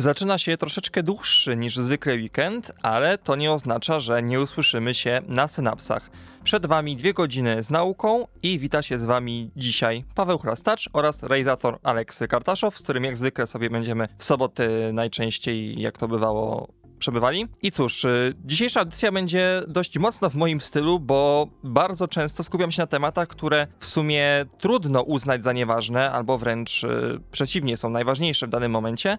[0.00, 5.20] Zaczyna się troszeczkę dłuższy niż zwykle weekend, ale to nie oznacza, że nie usłyszymy się
[5.28, 6.10] na synapsach.
[6.44, 11.22] Przed Wami dwie godziny z nauką i wita się z Wami dzisiaj Paweł Chrastacz oraz
[11.22, 16.68] realizator Aleks Kartaszow, z którym jak zwykle sobie będziemy w soboty najczęściej, jak to bywało,
[17.00, 17.46] przebywali.
[17.62, 22.72] I cóż, y, dzisiejsza audycja będzie dość mocno w moim stylu, bo bardzo często skupiam
[22.72, 27.90] się na tematach, które w sumie trudno uznać za nieważne, albo wręcz y, przeciwnie, są
[27.90, 29.18] najważniejsze w danym momencie.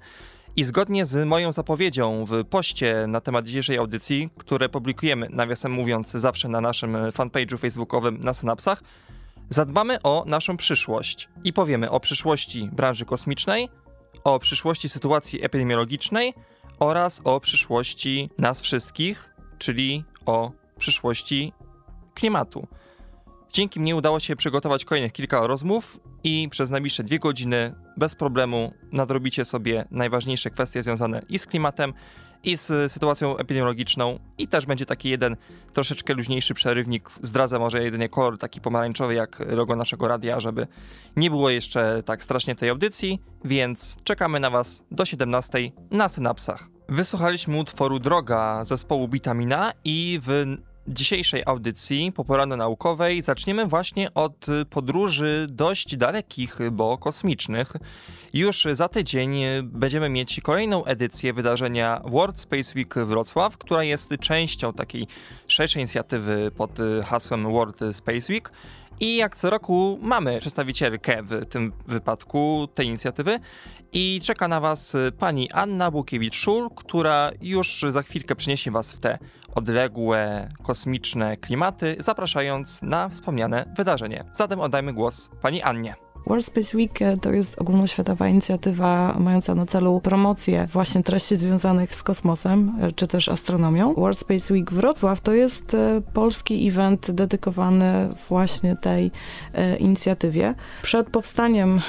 [0.55, 6.12] I zgodnie z moją zapowiedzią w poście na temat dzisiejszej audycji, które publikujemy, nawiasem mówiąc,
[6.12, 8.84] zawsze na naszym fanpage'u facebookowym na Synapsach,
[9.50, 13.70] zadbamy o naszą przyszłość i powiemy o przyszłości branży kosmicznej,
[14.24, 16.34] o przyszłości sytuacji epidemiologicznej
[16.80, 21.54] oraz o przyszłości nas wszystkich, czyli o przyszłości
[22.13, 22.68] klimatu.
[23.49, 28.74] Dzięki mnie udało się przygotować kolejnych kilka rozmów i przez najbliższe dwie godziny bez problemu
[28.91, 31.94] nadrobicie sobie najważniejsze kwestie związane i z klimatem,
[32.44, 35.36] i z sytuacją epidemiologiczną i też będzie taki jeden
[35.74, 37.10] troszeczkę luźniejszy przerywnik.
[37.22, 40.68] Zdradzę może jedynie kolor taki pomarańczowy jak logo naszego radia, żeby
[41.16, 46.68] nie było jeszcze tak strasznie tej audycji, więc czekamy na Was do 17 na Synapsach.
[46.90, 55.96] Wysłuchaliśmy utworu Droga zespołu Bitamina i w dzisiejszej audycji poporanno-naukowej zaczniemy właśnie od podróży dość
[55.98, 57.74] dalekich, bo kosmicznych.
[58.34, 64.74] Już za tydzień będziemy mieć kolejną edycję wydarzenia World Space Week Wrocław, która jest częścią
[64.74, 65.07] takiej
[65.47, 66.72] szerszej inicjatywy pod
[67.06, 68.52] hasłem World Space Week.
[69.00, 73.40] I jak co roku mamy przedstawicielkę w tym wypadku tej inicjatywy
[73.94, 79.18] i czeka na Was pani Anna Bukiewicz-Szul, która już za chwilkę przyniesie Was w te
[79.56, 84.25] odległe, kosmiczne klimaty, zapraszając na wspomniane wydarzenie.
[84.34, 86.11] Zatem oddajmy głos pani Annie.
[86.26, 91.96] World Space Week e, to jest ogólnoświatowa inicjatywa mająca na celu promocję właśnie treści związanych
[91.96, 93.94] z kosmosem, e, czy też astronomią.
[93.94, 99.12] World Space Week Wrocław to jest e, polski event dedykowany właśnie tej
[99.80, 100.56] inicjatywie.
[100.81, 101.81] Przed powstaniem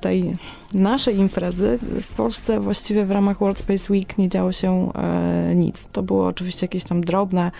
[0.00, 0.36] tej
[0.74, 4.92] naszej imprezy w Polsce właściwie w ramach World Space Week nie działo się
[5.54, 5.88] nic.
[5.92, 7.50] To było oczywiście jakieś tam drobne,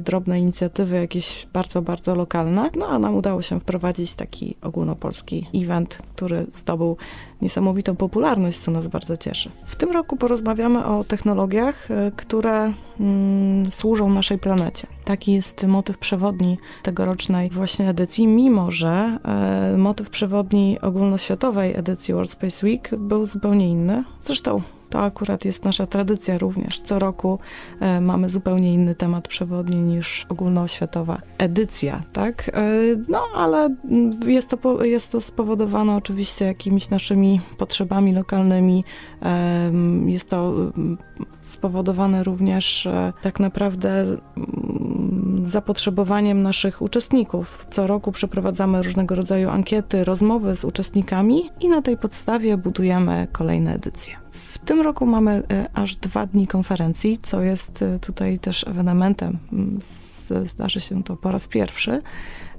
[0.00, 5.98] drobne inicjatywy, jakieś bardzo, bardzo lokalne, no a nam udało się wprowadzić taki ogólnopolski event,
[6.14, 6.96] który zdobył
[7.42, 9.50] niesamowitą popularność, co nas bardzo cieszy.
[9.64, 14.86] W tym roku porozmawiamy o technologiach, e, które mm, służą naszej planecie.
[15.04, 22.30] Taki jest motyw przewodni tegorocznej właśnie edycji, mimo że e, motyw przewodni ogólnoświatowej edycji World
[22.30, 24.04] Space Week był zupełnie inny.
[24.20, 24.62] Zresztą
[24.94, 26.80] to akurat jest nasza tradycja również.
[26.80, 27.38] Co roku
[27.80, 32.50] e, mamy zupełnie inny temat przewodni niż ogólnoświatowa edycja, tak?
[32.54, 32.70] E,
[33.08, 33.74] no, ale
[34.26, 38.84] jest to, jest to spowodowane oczywiście jakimiś naszymi potrzebami lokalnymi.
[39.22, 39.72] E,
[40.06, 40.54] jest to
[41.42, 47.66] spowodowane również e, tak naprawdę mm, zapotrzebowaniem naszych uczestników.
[47.70, 53.74] Co roku przeprowadzamy różnego rodzaju ankiety, rozmowy z uczestnikami i na tej podstawie budujemy kolejne
[53.74, 54.23] edycje.
[54.64, 59.38] W tym roku mamy e, aż dwa dni konferencji, co jest e, tutaj też ewenementem.
[59.52, 59.78] Mm,
[60.42, 62.02] zdarzy się to po raz pierwszy.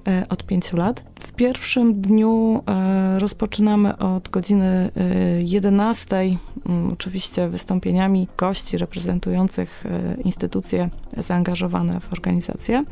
[0.08, 1.04] E, od pięciu lat.
[1.20, 2.64] W pierwszym dniu
[3.18, 4.92] rozpoczynamy od godziny
[5.40, 9.84] 11, e, mm, oczywiście wystąpieniami gości reprezentujących
[10.24, 12.84] instytucje zaangażowane w organizację,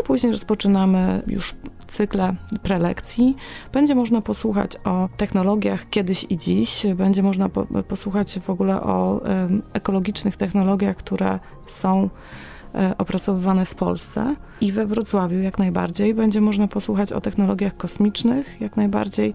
[0.00, 1.54] a później rozpoczynamy już
[1.86, 3.36] cykle prelekcji.
[3.72, 9.20] Będzie można posłuchać o technologiach kiedyś i dziś, będzie można po posłuchać w ogóle o
[9.72, 12.08] ekologicznych technologiach, które są
[12.74, 16.14] E, opracowywane w Polsce i we Wrocławiu jak najbardziej.
[16.14, 19.34] Będzie można posłuchać o technologiach kosmicznych, jak najbardziej.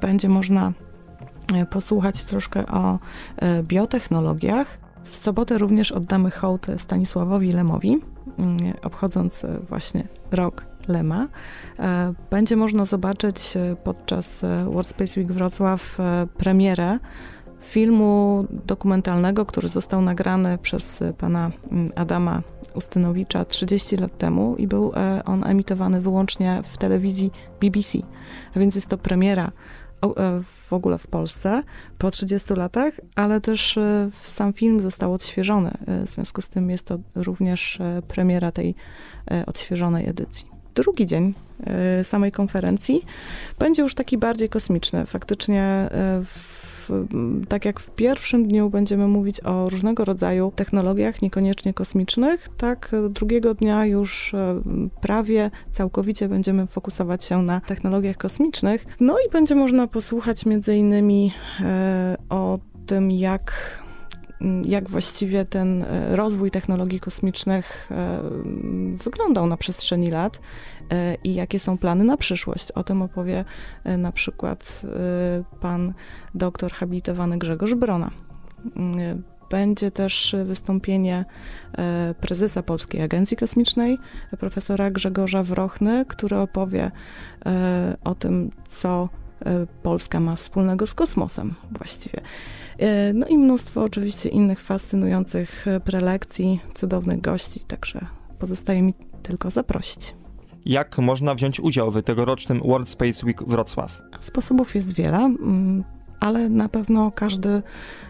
[0.00, 0.72] Będzie można
[1.54, 2.98] e, posłuchać troszkę o
[3.36, 4.78] e, biotechnologiach.
[5.04, 7.98] W sobotę również oddamy hołd Stanisławowi Lemowi,
[8.82, 11.28] obchodząc właśnie rok Lema.
[12.30, 15.98] Będzie można zobaczyć podczas World Space Week Wrocław
[16.38, 16.98] premierę
[17.60, 22.42] filmu dokumentalnego, który został nagrany przez pana mm, Adama
[22.74, 27.30] Ustynowicza 30 lat temu i był e, on emitowany wyłącznie w telewizji
[27.60, 27.98] BBC.
[28.54, 29.50] A więc jest to premiera e,
[30.66, 31.62] w ogóle w Polsce
[31.98, 35.70] po 30 latach, ale też e, sam film został odświeżony.
[36.06, 37.78] W związku z tym jest to również
[38.08, 38.74] premiera tej
[39.46, 40.46] odświeżonej edycji.
[40.74, 41.34] Drugi dzień
[42.02, 43.04] samej konferencji
[43.58, 45.06] będzie już taki bardziej kosmiczny.
[45.06, 45.88] Faktycznie
[46.24, 46.65] w
[47.48, 53.54] tak jak w pierwszym dniu będziemy mówić o różnego rodzaju technologiach, niekoniecznie kosmicznych, tak drugiego
[53.54, 54.60] dnia już e,
[55.00, 58.86] prawie całkowicie będziemy fokusować się na technologiach kosmicznych.
[59.00, 63.52] No i będzie można posłuchać między innymi e, o tym, jak
[64.64, 67.90] jak właściwie ten e, rozwój technologii kosmicznych
[69.04, 70.40] wyglądał na przestrzeni lat,
[71.24, 72.72] i jakie są plany na przyszłość.
[72.72, 73.44] O tym opowie
[73.84, 75.94] e, na przykład e, pan
[76.34, 78.10] doktor habilitowany Grzegorz Brona.
[78.76, 81.24] Mm, będzie też wystąpienie
[82.20, 83.98] prezesa Polskiej Agencji Kosmicznej,
[84.38, 86.90] profesora Grzegorza Wrochny, który opowie
[88.04, 89.08] o tym, co
[89.82, 92.20] Polska ma wspólnego z kosmosem właściwie.
[93.14, 98.06] No i mnóstwo oczywiście innych fascynujących prelekcji, cudownych gości, także
[98.38, 100.14] pozostaje mi tylko zaprosić
[100.66, 104.02] jak można wziąć udział w tegorocznym World Space Week Wrocław?
[104.20, 105.84] Sposobów jest wiele, mm,
[106.20, 107.62] ale na pewno każdy,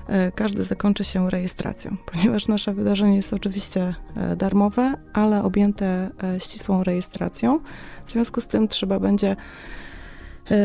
[0.08, 6.40] e, każdy zakończy się rejestracją, ponieważ nasze wydarzenie jest oczywiście e, darmowe, ale objęte e,
[6.40, 7.60] ścisłą rejestracją.
[8.04, 9.36] W związku z tym trzeba będzie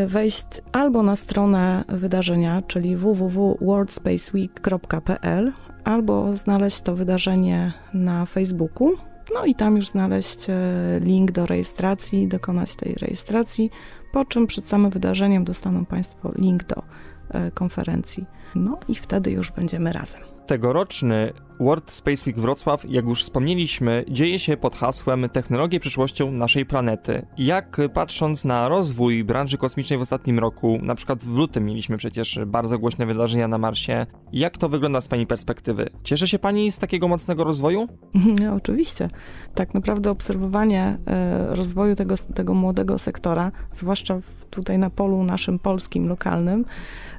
[0.07, 5.53] wejść albo na stronę wydarzenia, czyli www.worldspaceweek.pl,
[5.83, 8.91] albo znaleźć to wydarzenie na Facebooku
[9.33, 10.53] no i tam już znaleźć e,
[10.99, 13.71] link do rejestracji, dokonać tej rejestracji,
[14.11, 16.83] po czym przed samym wydarzeniem dostaną Państwo link do
[17.29, 18.25] e, konferencji.
[18.55, 20.21] No i wtedy już będziemy razem.
[20.51, 26.65] Tegoroczny World Space Week Wrocław, jak już wspomnieliśmy, dzieje się pod hasłem Technologie przyszłością naszej
[26.65, 27.25] planety.
[27.37, 32.39] Jak patrząc na rozwój branży kosmicznej w ostatnim roku, na przykład w lutym mieliśmy przecież
[32.47, 35.89] bardzo głośne wydarzenia na Marsie, jak to wygląda z Pani perspektywy?
[36.03, 37.87] Cieszy się Pani z takiego mocnego rozwoju?
[38.41, 39.07] No, oczywiście.
[39.55, 44.19] Tak naprawdę obserwowanie e, rozwoju tego, tego młodego sektora, zwłaszcza
[44.49, 46.65] tutaj na polu naszym polskim, lokalnym,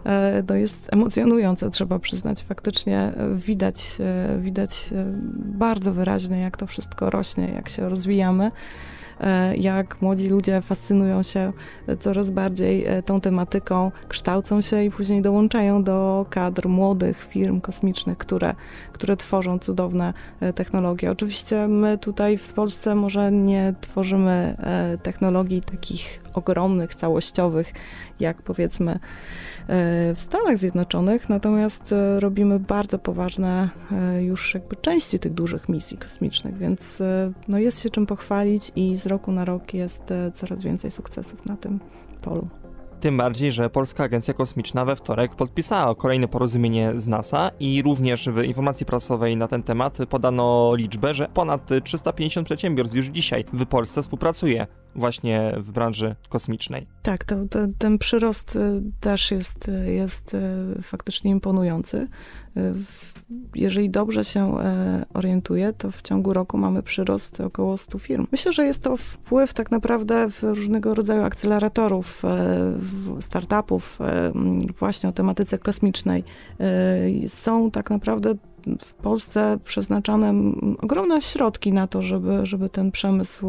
[0.04, 2.42] e, to jest emocjonujące, trzeba przyznać.
[2.42, 3.98] Faktycznie e, widać
[4.38, 5.04] widać e,
[5.36, 8.50] bardzo wyraźnie, jak to wszystko rośnie, jak się rozwijamy
[9.20, 11.52] e, jak młodzi ludzie fascynują się
[12.00, 18.18] coraz bardziej e, tą tematyką, kształcą się i później dołączają do kadr młodych firm kosmicznych,
[18.18, 18.54] które,
[18.92, 20.14] które tworzą cudowne
[20.54, 21.10] technologie.
[21.10, 24.56] Oczywiście my tutaj w Polsce może nie tworzymy
[25.02, 27.72] technologii takich ogromnych, całościowych,
[28.20, 28.98] jak powiedzmy
[30.14, 35.98] w Stanach Zjednoczonych, natomiast e, robimy bardzo poważne e, już jakby części tych dużych misji
[35.98, 40.02] kosmicznych, więc e, no jest się czym pochwalić i z roku na rok jest
[40.34, 41.80] coraz więcej sukcesów na tym
[42.22, 42.48] polu.
[43.02, 48.28] Tym bardziej, że Polska Agencja Kosmiczna we wtorek podpisała kolejne porozumienie z NASA i również
[48.28, 53.66] w informacji prasowej na ten temat podano liczbę, że ponad 350 przedsiębiorstw już dzisiaj w
[53.66, 56.86] Polsce współpracuje właśnie w branży kosmicznej.
[57.02, 62.08] Tak, to, to, ten przyrost y, też jest, y, jest y, faktycznie imponujący.
[63.54, 68.26] Jeżeli dobrze się e, orientuję, to w ciągu roku mamy przyrost około 100 firm.
[68.32, 74.32] Myślę, że jest to wpływ tak naprawdę w różnego rodzaju akceleratorów, e, startupów e,
[74.78, 76.24] właśnie o tematyce kosmicznej.
[77.28, 78.34] Są tak naprawdę
[78.82, 80.34] w Polsce przeznaczane
[80.82, 83.46] ogromne środki na to, żeby, żeby ten przemysł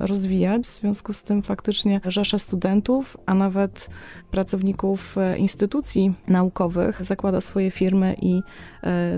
[0.00, 0.62] rozwijać.
[0.62, 3.88] W związku z tym faktycznie rzesze studentów, a nawet
[4.30, 8.42] pracowników instytucji naukowych zakłada swoje firmy i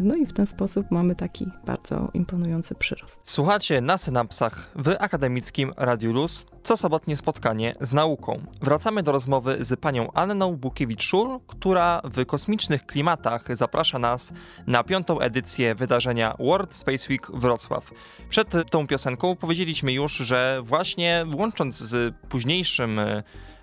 [0.02, 3.20] no i w ten sposób mamy taki bardzo imponujący przyrost.
[3.24, 8.40] Słuchacie na synapsach w akademickim Radiu Luz co sobotnie spotkanie z nauką.
[8.62, 14.32] Wracamy do rozmowy z panią Anną Bukiewicz-Szul, która w kosmicznych klimatach zaprasza nas
[14.66, 17.90] na piątą edycję wydarzenia World Space Week Wrocław.
[18.28, 23.00] Przed tą piosenką powiedzieliśmy już, że właśnie łącząc z późniejszym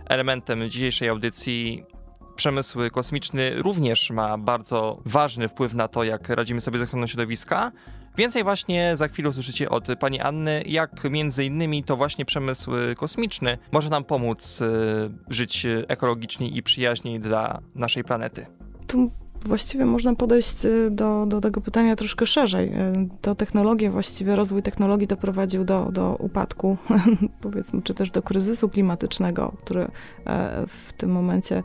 [0.05, 1.85] elementem dzisiejszej audycji
[2.35, 7.71] przemysł kosmiczny również ma bardzo ważny wpływ na to, jak radzimy sobie z ochroną środowiska.
[8.17, 13.57] Więcej właśnie za chwilę usłyszycie od pani Anny, jak między innymi to właśnie przemysł kosmiczny
[13.71, 14.65] może nam pomóc y,
[15.29, 18.45] żyć ekologiczniej i przyjaźniej dla naszej planety.
[18.87, 19.11] Tu
[19.45, 22.69] właściwie można podejść y, do, do tego pytania troszkę szerzej.
[22.69, 26.77] Y, to technologie, właściwie rozwój technologii doprowadził do, do upadku,
[27.41, 29.81] powiedzmy, czy też do kryzysu klimatycznego, który
[30.25, 31.63] e, w tym momencie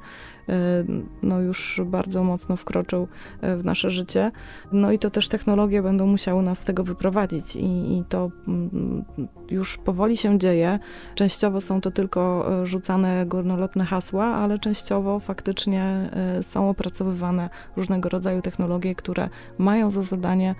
[1.22, 3.08] no już bardzo mocno wkroczył
[3.42, 4.30] w nasze życie.
[4.72, 9.04] No i to też technologie będą musiały nas z tego wyprowadzić i, i to mm,
[9.50, 10.78] już powoli się dzieje.
[11.14, 16.10] Częściowo są to tylko rzucane górnolotne hasła, ale częściowo faktycznie
[16.42, 19.28] są opracowywane różnego rodzaju technologie, które
[19.58, 20.54] mają za zadanie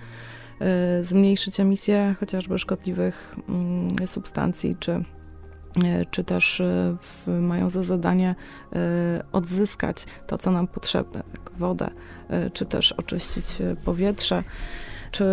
[1.00, 5.04] Y, zmniejszyć emisję chociażby szkodliwych mm, substancji, czy, y,
[6.11, 8.35] czy też y, w, mają za zadanie
[9.32, 11.90] odzyskać to, co nam potrzebne, jak wodę,
[12.52, 13.47] czy też oczyścić
[13.85, 14.42] powietrze
[15.11, 15.25] czy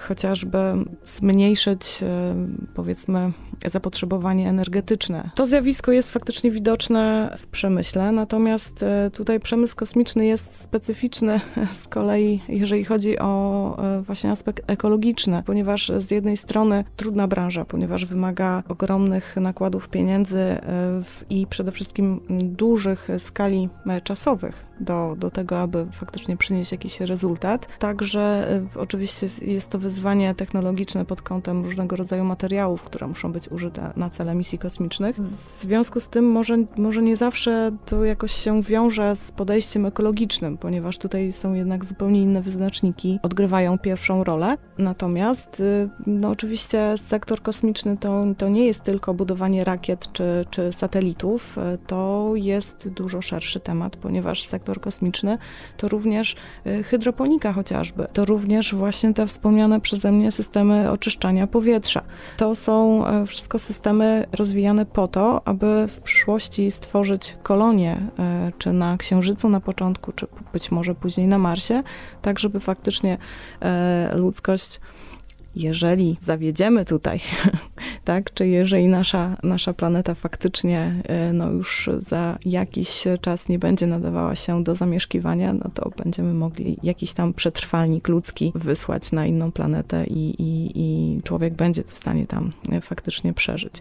[0.00, 0.58] chociażby
[1.04, 2.34] zmniejszyć, e,
[2.74, 3.32] powiedzmy,
[3.66, 5.30] zapotrzebowanie energetyczne.
[5.34, 11.40] To zjawisko jest faktycznie widoczne w przemyśle, natomiast e, tutaj przemysł kosmiczny jest specyficzny
[11.82, 17.64] z kolei, jeżeli chodzi o e, właśnie aspekt ekologiczny, ponieważ z jednej strony trudna branża,
[17.64, 20.58] ponieważ wymaga ogromnych nakładów pieniędzy
[21.30, 23.68] i przede wszystkim dużych skali
[24.04, 27.78] czasowych do, do tego, aby faktycznie przynieść jakiś rezultat.
[27.78, 33.48] Także oczywiście Oczywiście jest to wyzwanie technologiczne pod kątem różnego rodzaju materiałów, które muszą być
[33.48, 35.16] użyte na cele misji kosmicznych.
[35.16, 40.58] W związku z tym może, może nie zawsze to jakoś się wiąże z podejściem ekologicznym,
[40.58, 44.56] ponieważ tutaj są jednak zupełnie inne wyznaczniki, odgrywają pierwszą rolę.
[44.78, 50.72] Natomiast y, no oczywiście sektor kosmiczny to, to nie jest tylko budowanie rakiet czy, czy
[50.72, 55.38] satelitów, y, to jest dużo szerszy temat, ponieważ sektor kosmiczny
[55.76, 61.46] to również y, hydroponika chociażby, to również właśnie właśnie te wspomniane przeze mnie systemy oczyszczania
[61.46, 62.02] powietrza.
[62.36, 68.72] To są e, wszystko systemy rozwijane po to, aby w przyszłości stworzyć kolonie, e, czy
[68.72, 71.82] na Księżycu na początku, czy być może później na Marsie,
[72.22, 73.18] tak żeby faktycznie
[73.60, 74.80] e, ludzkość
[75.56, 77.20] jeżeli zawiedziemy tutaj,
[78.04, 83.86] tak, czy jeżeli nasza, nasza planeta faktycznie e, no już za jakiś czas nie będzie
[83.86, 89.52] nadawała się do zamieszkiwania, no to będziemy mogli jakiś tam przetrwalnik ludzki wysłać na inną
[89.52, 93.74] planetę i, i, i człowiek będzie w stanie tam e, faktycznie przeżyć.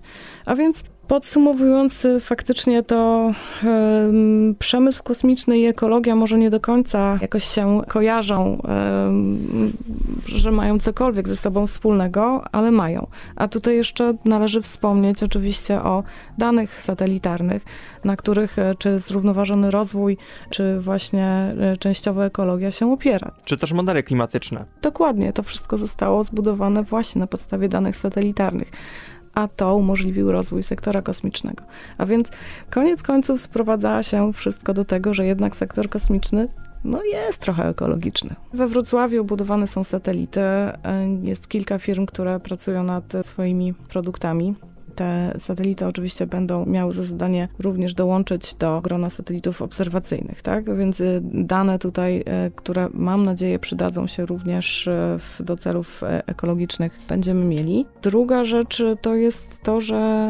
[0.45, 3.31] A więc Podsumowując, faktycznie to
[3.63, 8.61] um, przemysł kosmiczny i ekologia może nie do końca jakoś się kojarzą,
[9.03, 9.73] um,
[10.25, 13.07] że mają cokolwiek ze sobą wspólnego, ale mają.
[13.35, 16.03] A tutaj jeszcze należy wspomnieć oczywiście o
[16.37, 17.63] danych satelitarnych,
[18.05, 20.17] na których e, czy zrównoważony rozwój,
[20.49, 23.31] czy właśnie e, częściowo ekologia się opiera.
[23.45, 24.65] Czy też modele klimatyczne.
[24.81, 28.71] Dokładnie, to wszystko zostało zbudowane właśnie na podstawie danych satelitarnych
[29.33, 31.63] a to umożliwił rozwój sektora kosmicznego.
[31.97, 32.31] A więc
[32.69, 36.47] koniec końców sprowadza się wszystko do tego, że jednak sektor kosmiczny
[36.83, 38.35] no jest trochę ekologiczny.
[38.53, 40.73] We Wrocławiu budowane są satelity, e,
[41.23, 44.55] jest kilka firm, które pracują nad swoimi produktami.
[44.95, 50.77] Te satelity oczywiście będą miały za zadanie również dołączyć do grona satelitów obserwacyjnych, tak?
[50.77, 56.99] Więc y, dane tutaj, y, które mam nadzieję przydadzą się również y, do celów ekologicznych,
[57.09, 57.85] będziemy mieli.
[58.01, 60.23] Druga rzecz to jest to, że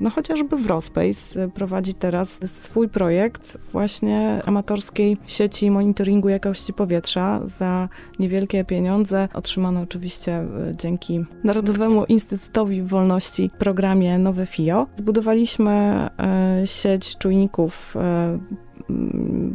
[0.00, 7.88] no chociażby Wrospace prowadzi teraz swój projekt właśnie amatorskiej sieci monitoringu jakości powietrza za
[8.18, 10.44] niewielkie pieniądze, otrzymane oczywiście
[10.76, 14.86] dzięki Narodowemu Instytutowi Wolności programie Nowe FIO.
[14.96, 18.38] Zbudowaliśmy e, sieć czujników e,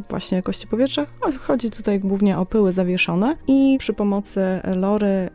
[0.10, 1.06] właśnie jakości powietrza.
[1.40, 4.42] Chodzi tutaj głównie o pyły zawieszone i przy pomocy
[4.76, 5.30] LORY,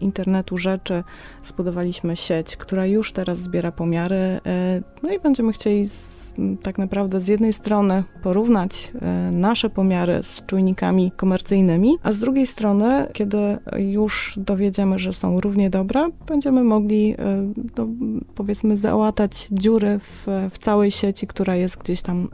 [0.00, 1.04] internetu rzeczy,
[1.42, 4.16] zbudowaliśmy sieć, która już teraz zbiera pomiary.
[4.16, 10.22] E, no i będziemy chcieli z, tak naprawdę z jednej strony porównać e, nasze pomiary
[10.22, 13.38] z czujnikami komercyjnymi, a z drugiej strony, kiedy
[13.78, 17.88] już dowiedziemy, że są równie dobre, będziemy mogli e, no,
[18.34, 22.28] powiedzmy załatać dziury w, w całej sieci, która jest gdzieś tam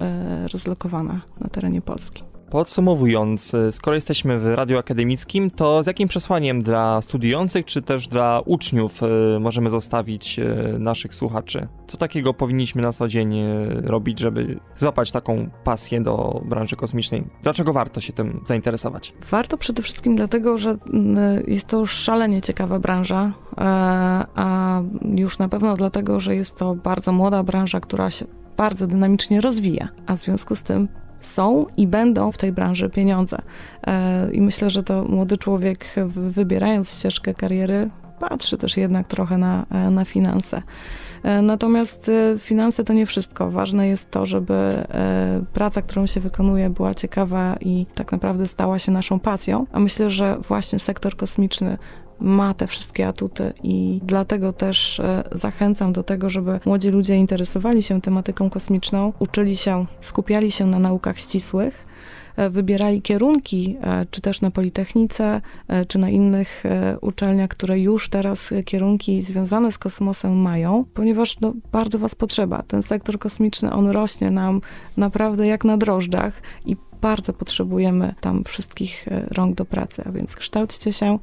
[0.53, 0.74] rozlokowana
[1.40, 2.23] na terenie Polski.
[2.54, 8.43] Podsumowując, skoro jesteśmy w radiu akademickim, to z jakim przesłaniem dla studiujących, czy też dla
[8.45, 11.69] uczniów y, możemy zostawić y, naszych słuchaczy?
[11.87, 13.35] Co takiego powinniśmy na co dzień
[13.83, 17.25] robić, żeby złapać taką pasję do branży kosmicznej?
[17.43, 19.14] Dlaczego warto się tym zainteresować?
[19.31, 20.76] Warto przede wszystkim dlatego, że
[21.47, 23.61] jest to szalenie ciekawa branża, e,
[24.35, 24.83] a
[25.16, 29.88] już na pewno dlatego, że jest to bardzo młoda branża, która się bardzo dynamicznie rozwija,
[30.06, 30.88] a w związku z tym
[31.20, 33.38] są i będą w tej branży pieniądze.
[33.87, 39.66] E, I myślę, że to młody człowiek, wybierając ścieżkę kariery, patrzy też jednak trochę na,
[39.70, 40.62] e, na finanse.
[41.23, 43.50] E, natomiast finanse to nie wszystko.
[43.50, 44.84] Ważne jest to, żeby
[45.52, 49.66] praca, którą się wykonuje, była ciekawa i tak naprawdę stała się naszą pasją.
[49.73, 51.78] A myślę, że właśnie sektor kosmiczny
[52.21, 57.83] ma te wszystkie atuty i dlatego też e, zachęcam do tego, żeby młodzi ludzie interesowali
[57.83, 61.87] się tematyką kosmiczną, uczyli się, skupiali się na naukach ścisłych,
[62.37, 65.40] e, wybierali kierunki, e, czy też na Politechnice,
[65.88, 66.62] czy na innych
[67.00, 72.62] uczelniach, które już teraz kierunki związane z kosmosem mają, ponieważ no, bardzo was potrzeba.
[72.62, 74.61] Ten sektor kosmiczny, on rośnie nam
[74.97, 80.37] naprawdę jak na drożdżach i bardzo potrzebujemy tam wszystkich e, rąk do pracy, a więc
[80.37, 81.18] kształćcie się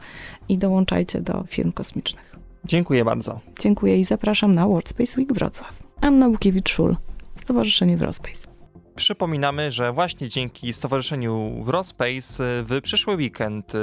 [0.50, 2.36] i dołączajcie do firm kosmicznych.
[2.66, 3.40] Dziękuję bardzo.
[3.60, 5.84] Dziękuję i zapraszam na World Space Week Wrocław.
[6.02, 6.96] Anna Łukiewicz-Szul,
[7.36, 8.51] Stowarzyszenie Wrospace.
[8.96, 13.80] Przypominamy, że właśnie dzięki Stowarzyszeniu Wrospace w przyszły weekend y,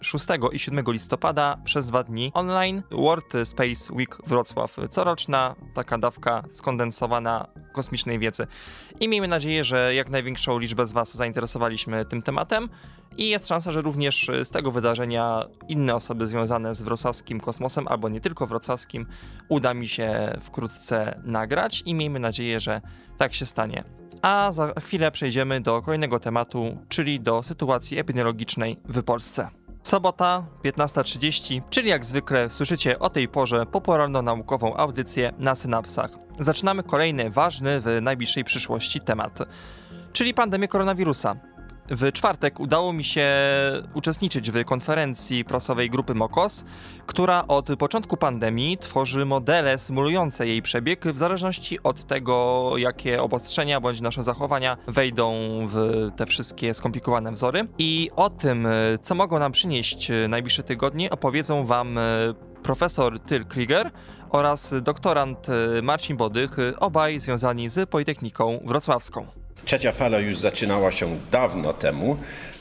[0.00, 4.76] 6 i 7 listopada przez dwa dni online World Space Week Wrocław.
[4.90, 8.46] Coroczna taka dawka skondensowana kosmicznej wiedzy.
[9.00, 12.68] I miejmy nadzieję, że jak największą liczbę z Was zainteresowaliśmy tym tematem
[13.16, 18.08] i jest szansa, że również z tego wydarzenia inne osoby związane z wrocławskim kosmosem, albo
[18.08, 19.06] nie tylko wrocławskim,
[19.48, 22.80] uda mi się wkrótce nagrać i miejmy nadzieję, że
[23.18, 23.84] tak się stanie.
[24.22, 29.48] A za chwilę przejdziemy do kolejnego tematu, czyli do sytuacji epidemiologicznej w Polsce.
[29.82, 36.10] Sobota, 15.30, czyli jak zwykle słyszycie o tej porze popularno-naukową audycję na synapsach.
[36.40, 39.38] Zaczynamy kolejny ważny w najbliższej przyszłości temat,
[40.12, 41.36] czyli pandemię koronawirusa.
[41.90, 43.28] W czwartek udało mi się
[43.94, 46.64] uczestniczyć w konferencji prasowej grupy MOKOS,
[47.06, 53.80] która od początku pandemii tworzy modele symulujące jej przebieg w zależności od tego, jakie obostrzenia
[53.80, 55.32] bądź nasze zachowania wejdą
[55.68, 57.68] w te wszystkie skomplikowane wzory.
[57.78, 58.68] I o tym,
[59.02, 61.98] co mogą nam przynieść najbliższe tygodnie, opowiedzą Wam
[62.62, 63.90] profesor Tyl Krieger
[64.30, 65.46] oraz doktorant
[65.82, 69.43] Marcin Bodych, obaj związani z Politechniką Wrocławską.
[69.64, 72.16] Trzecia fala już zaczynała się dawno temu,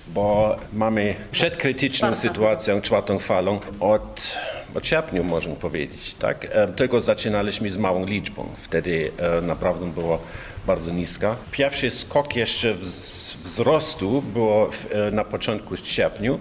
[0.07, 4.37] bo mamy przedkrytyczną sytuację, czwartą falą od,
[4.75, 6.13] od sierpnia, można powiedzieć.
[6.13, 6.47] Tak?
[6.51, 8.47] E, Tylko zaczynaliśmy z małą liczbą.
[8.61, 10.19] Wtedy e, naprawdę było
[10.67, 11.35] bardzo niska.
[11.51, 16.31] Pierwszy skok jeszcze wz, wzrostu było e, na początku sierpnia,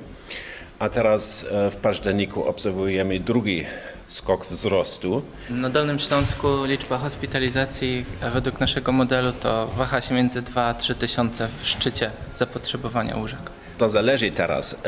[0.79, 3.65] a teraz w październiku obserwujemy drugi
[4.07, 5.23] skok wzrostu.
[5.51, 10.95] Na Dolnym Śląsku liczba hospitalizacji według naszego modelu to waha się między 2 a 3
[10.95, 13.39] tysiące w szczycie zapotrzebowania łóżek.
[13.79, 14.83] To zależy teraz,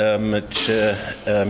[0.50, 0.94] czy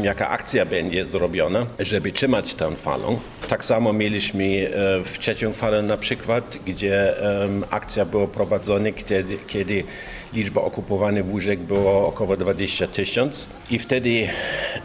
[0.03, 3.17] jaka akcja będzie zrobiona, żeby trzymać tę falę.
[3.49, 7.15] Tak samo mieliśmy e, w trzecią falę na przykład, gdzie
[7.71, 9.85] akcja była prowadzona, kiedy, kiedy
[10.35, 14.29] liczba okupowanych łóżek była około 20 tysięcy i wtedy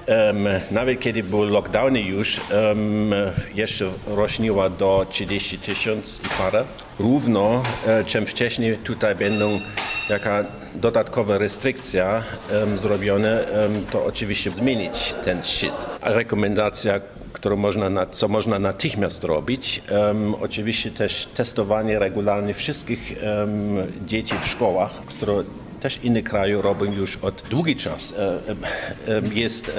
[0.06, 3.14] em, nawet kiedy były lockdowny już, em,
[3.56, 6.66] jeszcze rośniła do 30 tysięcy i parę.
[7.00, 9.60] Równo, e, czym wcześniej tutaj będą
[10.10, 15.72] jaka dodatkowa restrykcja em, to oczywiście zmienić ten szczyt.
[16.02, 17.00] Rekomendacja,
[17.34, 24.36] którą można, na, co można natychmiast robić, em, oczywiście też testowanie regularnie wszystkich em, dzieci
[24.42, 25.44] w szkołach, które
[25.80, 28.14] też inne kraje robią już od długi czas.
[28.18, 28.40] E,
[29.34, 29.72] Jest,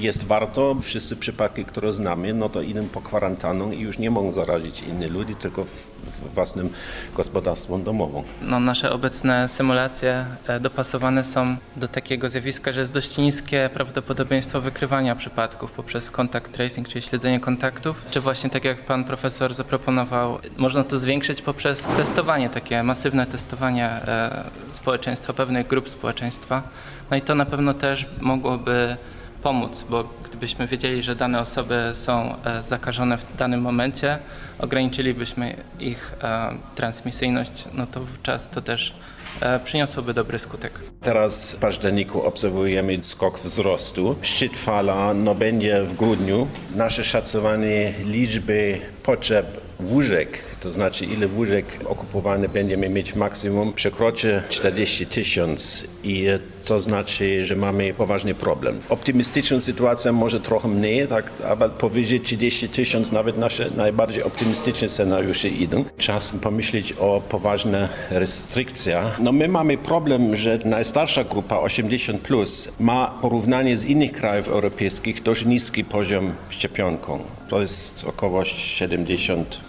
[0.00, 4.32] jest warto, wszyscy przypadki, które znamy, no to idą po kwarantanną i już nie mogą
[4.32, 5.97] zarazić innych ludzi, tylko w
[6.34, 6.70] własnym
[7.14, 8.22] gospodarstwie domowym.
[8.42, 14.60] No, nasze obecne symulacje e, dopasowane są do takiego zjawiska, że jest dość niskie prawdopodobieństwo
[14.60, 20.38] wykrywania przypadków poprzez contact tracing, czyli śledzenie kontaktów, czy właśnie tak jak pan profesor zaproponował,
[20.56, 26.62] można to zwiększyć poprzez testowanie, takie masywne testowanie e, społeczeństwa, pewnych grup społeczeństwa.
[27.10, 28.96] No i to na pewno też mogłoby
[29.42, 34.18] pomóc, bo gdybyśmy wiedzieli, że dane osoby są e, zakażone w danym momencie,
[34.58, 38.94] ograniczylibyśmy ich e, transmisyjność, no to wówczas to też
[39.40, 40.72] e, przyniosłoby dobry skutek.
[41.00, 44.16] Teraz w październiku obserwujemy skok wzrostu.
[44.22, 46.46] Szczyt fala no, będzie w grudniu.
[46.74, 55.06] Nasze szacowanie liczby potrzeb łóżek, to znaczy ile łóżek okupowane będziemy mieć maksimum, przekroczy 40
[55.06, 56.26] tysięcy i
[56.64, 58.80] to znaczy, że mamy poważny problem.
[58.80, 64.88] W optymistyczną sytuację może trochę mniej, tak, ale powyżej 30 tysięcy nawet nasze najbardziej optymistyczne
[64.88, 65.84] scenariusze idą.
[65.98, 69.20] Czas pomyśleć o poważnych restrykcjach.
[69.20, 75.22] No my mamy problem, że najstarsza grupa 80 plus ma porównanie z innych krajów europejskich
[75.22, 77.18] dość niski poziom szczepionką.
[77.48, 79.67] To jest około 70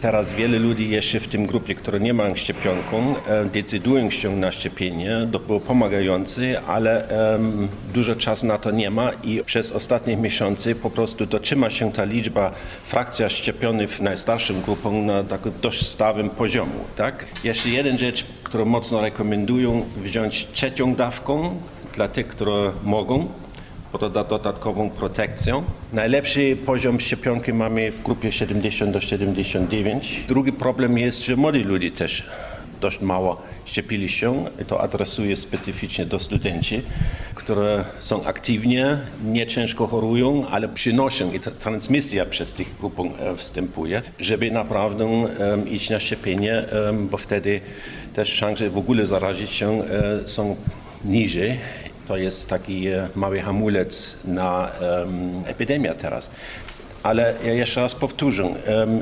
[0.00, 4.52] Teraz wiele ludzi jeszcze w tym grupie, które nie mają szczepionką, e, decydują się na
[4.52, 5.28] szczepienie.
[5.32, 10.74] To było pomagające, ale um, dużo czasu na to nie ma i przez ostatnie miesiące
[10.74, 12.50] po prostu dotrzyma się ta liczba,
[12.84, 16.72] frakcja szczepionych najstarszym grupą na takim dość stałym poziomie.
[16.96, 17.26] Tak?
[17.44, 21.56] Jeszcze jeden rzecz, którą mocno rekomendują, wziąć trzecią dawką
[21.94, 23.28] dla tych, które mogą
[23.98, 25.62] dodatkową protekcją.
[25.92, 30.24] Najlepszy poziom szczepionki mamy w grupie 70 do 79.
[30.28, 32.24] Drugi problem jest, że młodzi ludzie też
[32.82, 34.44] dość mało szczepili się.
[34.66, 36.42] To adresuje specyficznie do studentów,
[37.34, 44.02] które są aktywnie, nie ciężko chorują, ale przynoszą i transmisja przez tych grupę e, wstępuje,
[44.20, 47.60] żeby naprawdę um, iść na szczepienie, um, bo wtedy
[48.14, 50.56] też szanse w ogóle zarazić się e, są
[51.04, 51.58] niżej.
[52.08, 56.30] To jest taki e, mały hamulec na um, epidemię teraz.
[57.02, 58.54] Ale ja jeszcze raz powtórzę,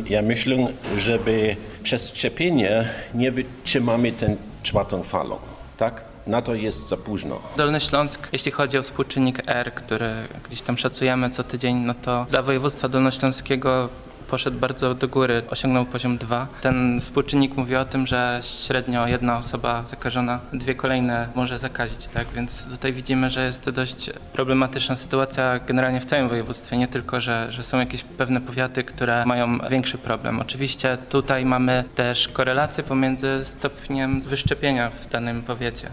[0.08, 0.56] ja myślę,
[0.98, 5.36] żeby przez szczepienie nie wytrzymamy tę czwartą falą,
[5.76, 6.04] tak?
[6.26, 7.40] Na to jest za późno.
[7.56, 10.10] Dolny Śląsk, jeśli chodzi o współczynnik R, który
[10.46, 13.88] gdzieś tam szacujemy co tydzień, no to dla województwa dolnośląskiego
[14.30, 16.46] poszedł bardzo do góry, osiągnął poziom 2.
[16.60, 22.26] Ten współczynnik mówi o tym, że średnio jedna osoba zakażona dwie kolejne może zakazić, tak?
[22.34, 27.20] Więc tutaj widzimy, że jest to dość problematyczna sytuacja generalnie w całym województwie, nie tylko,
[27.20, 30.40] że, że są jakieś pewne powiaty, które mają większy problem.
[30.40, 35.88] Oczywiście tutaj mamy też korelację pomiędzy stopniem wyszczepienia w danym powiecie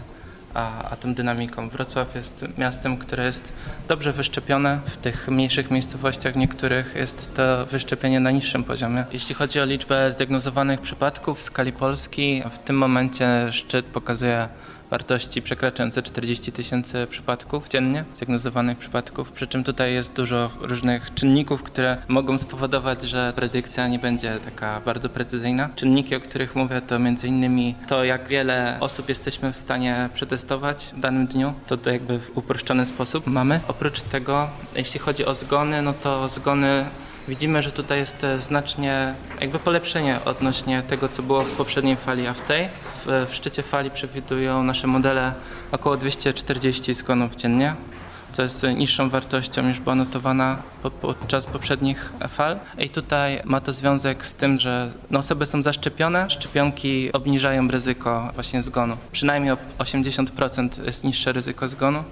[0.58, 1.68] a, a tą dynamiką.
[1.68, 3.52] Wrocław jest miastem, które jest
[3.88, 4.80] dobrze wyszczepione.
[4.84, 9.04] W tych mniejszych miejscowościach niektórych jest to wyszczepienie na niższym poziomie.
[9.12, 14.48] Jeśli chodzi o liczbę zdiagnozowanych przypadków w skali Polski, w tym momencie szczyt pokazuje
[14.90, 21.62] wartości przekraczające 40 tysięcy przypadków dziennie, zdiagnozowanych przypadków, przy czym tutaj jest dużo różnych czynników,
[21.62, 25.68] które mogą spowodować, że predykcja nie będzie taka bardzo precyzyjna.
[25.74, 31.00] Czynniki, o których mówię, to innymi to, jak wiele osób jesteśmy w stanie przetestować w
[31.00, 33.60] danym dniu, to, to jakby w uproszczony sposób mamy.
[33.68, 36.84] Oprócz tego, jeśli chodzi o zgony, no to zgony
[37.28, 42.34] widzimy, że tutaj jest znacznie jakby polepszenie odnośnie tego, co było w poprzedniej fali, a
[42.34, 42.68] w tej
[43.06, 45.32] w, w szczycie fali przewidują nasze modele
[45.72, 47.76] około 240 zgonów dziennie
[48.32, 50.56] co jest niższą wartością niż była notowana
[51.00, 52.58] podczas poprzednich fal.
[52.78, 58.30] I tutaj ma to związek z tym, że no, osoby są zaszczepione, szczepionki obniżają ryzyko
[58.34, 58.96] właśnie zgonu.
[59.12, 62.04] Przynajmniej o 80% jest niższe ryzyko zgonu,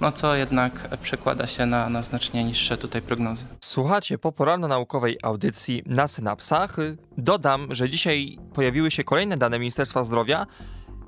[0.00, 3.44] no co jednak przekłada się na, na znacznie niższe tutaj prognozy.
[3.60, 6.76] Słuchacie popularno-naukowej audycji na synapsach.
[7.18, 10.46] Dodam, że dzisiaj pojawiły się kolejne dane Ministerstwa Zdrowia,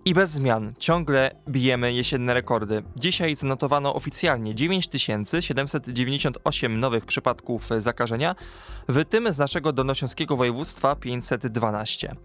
[0.07, 2.83] i bez zmian ciągle bijemy jesienne rekordy.
[2.97, 8.35] Dzisiaj zanotowano oficjalnie 9798 nowych przypadków zakażenia,
[8.89, 12.17] w tym z naszego dolnośląskiego województwa 512.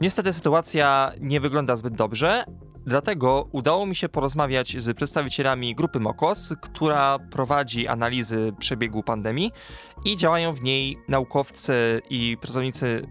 [0.00, 2.44] Niestety sytuacja nie wygląda zbyt dobrze,
[2.86, 9.52] dlatego udało mi się porozmawiać z przedstawicielami grupy MOKOS, która prowadzi analizy przebiegu pandemii
[10.04, 13.06] i działają w niej naukowcy i pracownicy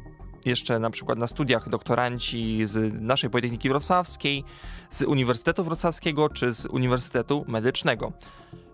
[0.45, 4.43] jeszcze na przykład na studiach doktoranci z naszej Politechniki Wrocławskiej,
[4.89, 8.12] z Uniwersytetu Wrocławskiego czy z Uniwersytetu Medycznego.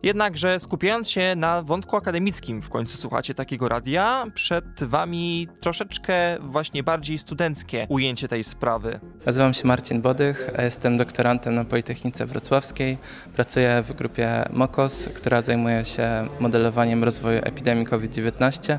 [0.03, 6.83] Jednakże skupiając się na wątku akademickim, w końcu słuchacie takiego radia, przed wami troszeczkę właśnie
[6.83, 8.99] bardziej studenckie ujęcie tej sprawy.
[9.25, 12.97] Nazywam się Marcin Bodych, jestem doktorantem na Politechnice Wrocławskiej.
[13.35, 18.77] Pracuję w grupie MOKOS, która zajmuje się modelowaniem rozwoju epidemii COVID-19.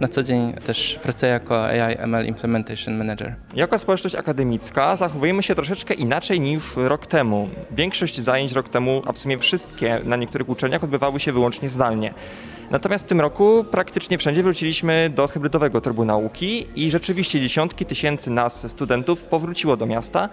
[0.00, 3.34] Na co dzień też pracuję jako AI ML Implementation Manager.
[3.56, 7.48] Jako społeczność akademicka zachowujemy się troszeczkę inaczej niż rok temu.
[7.70, 12.14] Większość zajęć rok temu, a w sumie wszystkie na niektórych uczelniach odbywały się wyłącznie zdalnie.
[12.70, 18.30] Natomiast w tym roku praktycznie wszędzie wróciliśmy do hybrydowego trybu nauki i rzeczywiście dziesiątki tysięcy
[18.30, 20.28] nas, studentów, powróciło do miasta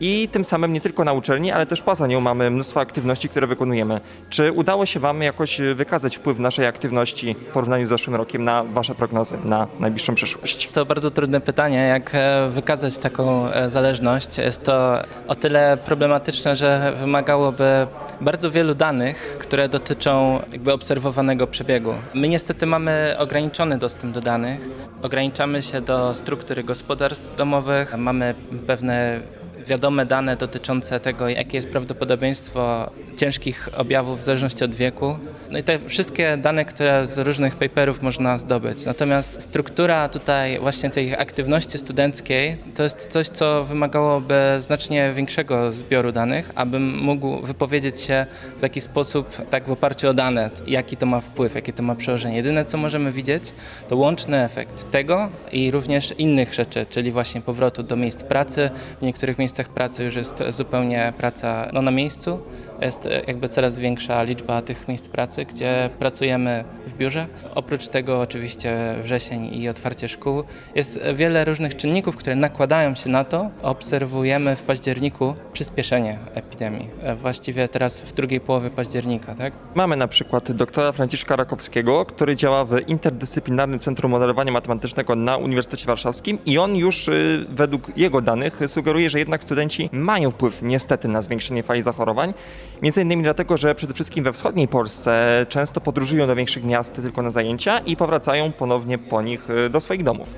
[0.00, 3.46] i tym samym nie tylko na uczelni, ale też poza nią mamy mnóstwo aktywności, które
[3.46, 4.00] wykonujemy.
[4.30, 8.64] Czy udało się Wam jakoś wykazać wpływ naszej aktywności w porównaniu z zeszłym rokiem na
[8.64, 10.70] Wasze prognozy na najbliższą przyszłość?
[10.72, 14.38] To bardzo trudne pytanie, jak e, wykazać taką e, zależność.
[14.38, 17.86] Jest to o tyle problematyczne, że wymagałoby
[18.20, 21.94] bardzo wielu danych, które dotyczą jakby obserwowanego przebiegu.
[22.14, 24.60] My niestety mamy ograniczony dostęp do danych.
[25.02, 28.34] Ograniczamy się do struktury gospodarstw domowych, mamy
[28.66, 29.20] pewne
[29.66, 35.18] wiadome dane dotyczące tego, jakie jest prawdopodobieństwo ciężkich objawów w zależności od wieku.
[35.50, 38.84] No i te wszystkie dane, które z różnych paperów można zdobyć.
[38.84, 46.12] Natomiast struktura tutaj właśnie tej aktywności studenckiej to jest coś, co wymagałoby znacznie większego zbioru
[46.12, 48.26] danych, abym mógł wypowiedzieć się
[48.58, 51.94] w taki sposób, tak w oparciu o dane, jaki to ma wpływ, jakie to ma
[51.94, 52.36] przełożenie.
[52.36, 53.52] Jedyne, co możemy widzieć,
[53.88, 58.70] to łączny efekt tego i również innych rzeczy, czyli właśnie powrotu do miejsc pracy.
[59.00, 62.38] W niektórych miejscach pracy już jest zupełnie praca no, na miejscu,
[62.86, 67.26] jest e, jakby coraz większa liczba tych miejsc pracy, gdzie pracujemy w biurze.
[67.54, 70.42] Oprócz tego oczywiście wrzesień i otwarcie szkół.
[70.74, 73.50] Jest wiele różnych czynników, które nakładają się na to.
[73.62, 76.90] Obserwujemy w październiku przyspieszenie epidemii.
[77.02, 79.52] E, Właściwie teraz w drugiej połowie października, tak?
[79.74, 85.86] Mamy na przykład doktora Franciszka Rakowskiego, który działa w Interdyscyplinarnym Centrum Modelowania Matematycznego na Uniwersytecie
[85.86, 91.08] Warszawskim i on już y, według jego danych sugeruje, że jednak studenci mają wpływ niestety
[91.08, 92.34] na zwiększenie fali zachorowań.
[92.82, 97.22] Między innymi dlatego, że przede wszystkim we wschodniej Polsce często podróżują do większych miast tylko
[97.22, 100.28] na zajęcia i powracają ponownie po nich y, do swoich domów.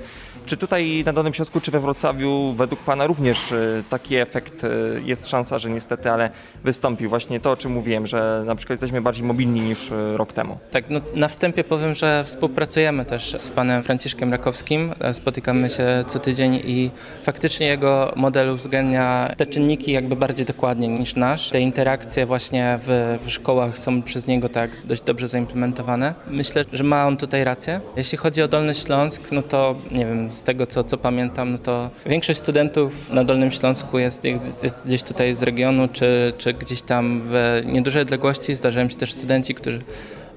[0.45, 5.01] Czy tutaj na Dolnym Śląsku, czy we Wrocławiu według Pana również y, taki efekt, y,
[5.05, 6.29] jest szansa, że niestety, ale
[6.63, 10.33] wystąpił właśnie to, o czym mówiłem, że na przykład jesteśmy bardziej mobilni niż y, rok
[10.33, 10.57] temu?
[10.71, 14.93] Tak, no, na wstępie powiem, że współpracujemy też z panem Franciszkiem Rakowskim.
[14.99, 16.91] E, Spotykamy się co tydzień i
[17.23, 21.49] faktycznie jego model uwzględnia te czynniki jakby bardziej dokładnie niż nasz.
[21.49, 26.13] Te interakcje właśnie w, w szkołach są przez niego tak dość dobrze zaimplementowane.
[26.27, 27.81] Myślę, że ma on tutaj rację.
[27.95, 31.57] Jeśli chodzi o Dolny Śląsk, no to nie wiem, z tego co, co pamiętam, no
[31.57, 34.23] to większość studentów na Dolnym Śląsku jest,
[34.63, 38.55] jest gdzieś tutaj z regionu, czy, czy gdzieś tam w niedużej odległości.
[38.55, 39.79] Zdarzają się też studenci, którzy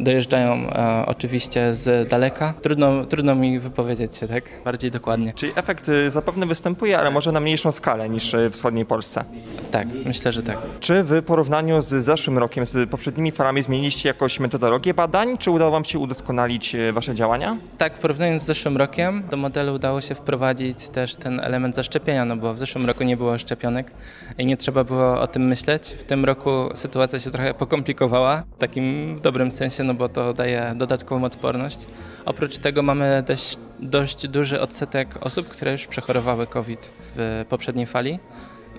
[0.00, 2.54] dojeżdżają e, oczywiście z daleka.
[2.62, 5.32] Trudno, trudno mi wypowiedzieć się tak bardziej dokładnie.
[5.32, 9.24] Czyli efekt y, zapewne występuje, ale może na mniejszą skalę niż y, w wschodniej Polsce.
[9.70, 10.58] Tak, myślę, że tak.
[10.80, 15.38] Czy w porównaniu z zeszłym rokiem, z poprzednimi falami zmieniliście jakoś metodologię badań?
[15.38, 17.56] Czy udało Wam się udoskonalić y, Wasze działania?
[17.78, 22.36] Tak, porównując z zeszłym rokiem, do modelu udało się wprowadzić też ten element zaszczepienia, no
[22.36, 23.90] bo w zeszłym roku nie było szczepionek
[24.38, 25.88] i nie trzeba było o tym myśleć.
[25.88, 30.72] W tym roku sytuacja się trochę pokomplikowała, w takim dobrym sensie, no bo to daje
[30.76, 31.78] dodatkową odporność.
[32.24, 38.18] Oprócz tego mamy dość, dość duży odsetek osób, które już przechorowały COVID w poprzedniej fali.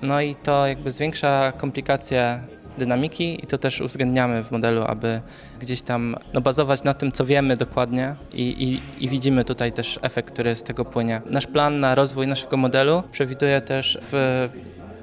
[0.01, 2.41] No i to jakby zwiększa komplikacje
[2.77, 5.21] dynamiki i to też uwzględniamy w modelu, aby
[5.59, 9.99] gdzieś tam no, bazować na tym, co wiemy dokładnie i, i, i widzimy tutaj też
[10.01, 11.21] efekt, który z tego płynie.
[11.25, 14.49] Nasz plan na rozwój naszego modelu przewiduje też w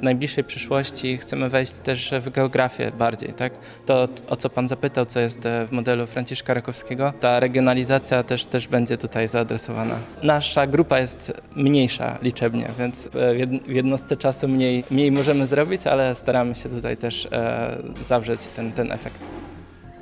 [0.05, 3.53] najbliższej przyszłości chcemy wejść też w geografię bardziej, tak?
[3.87, 8.45] To, o co Pan zapytał, co jest e, w modelu Franciszka Rakowskiego, ta regionalizacja też,
[8.45, 9.99] też będzie tutaj zaadresowana.
[10.23, 15.87] Nasza grupa jest mniejsza liczebnie, więc w jed- w jednostce czasu mniej, mniej możemy zrobić,
[15.87, 17.77] ale staramy się tutaj też e,
[18.09, 19.31] zawrzeć ten, ten efekt.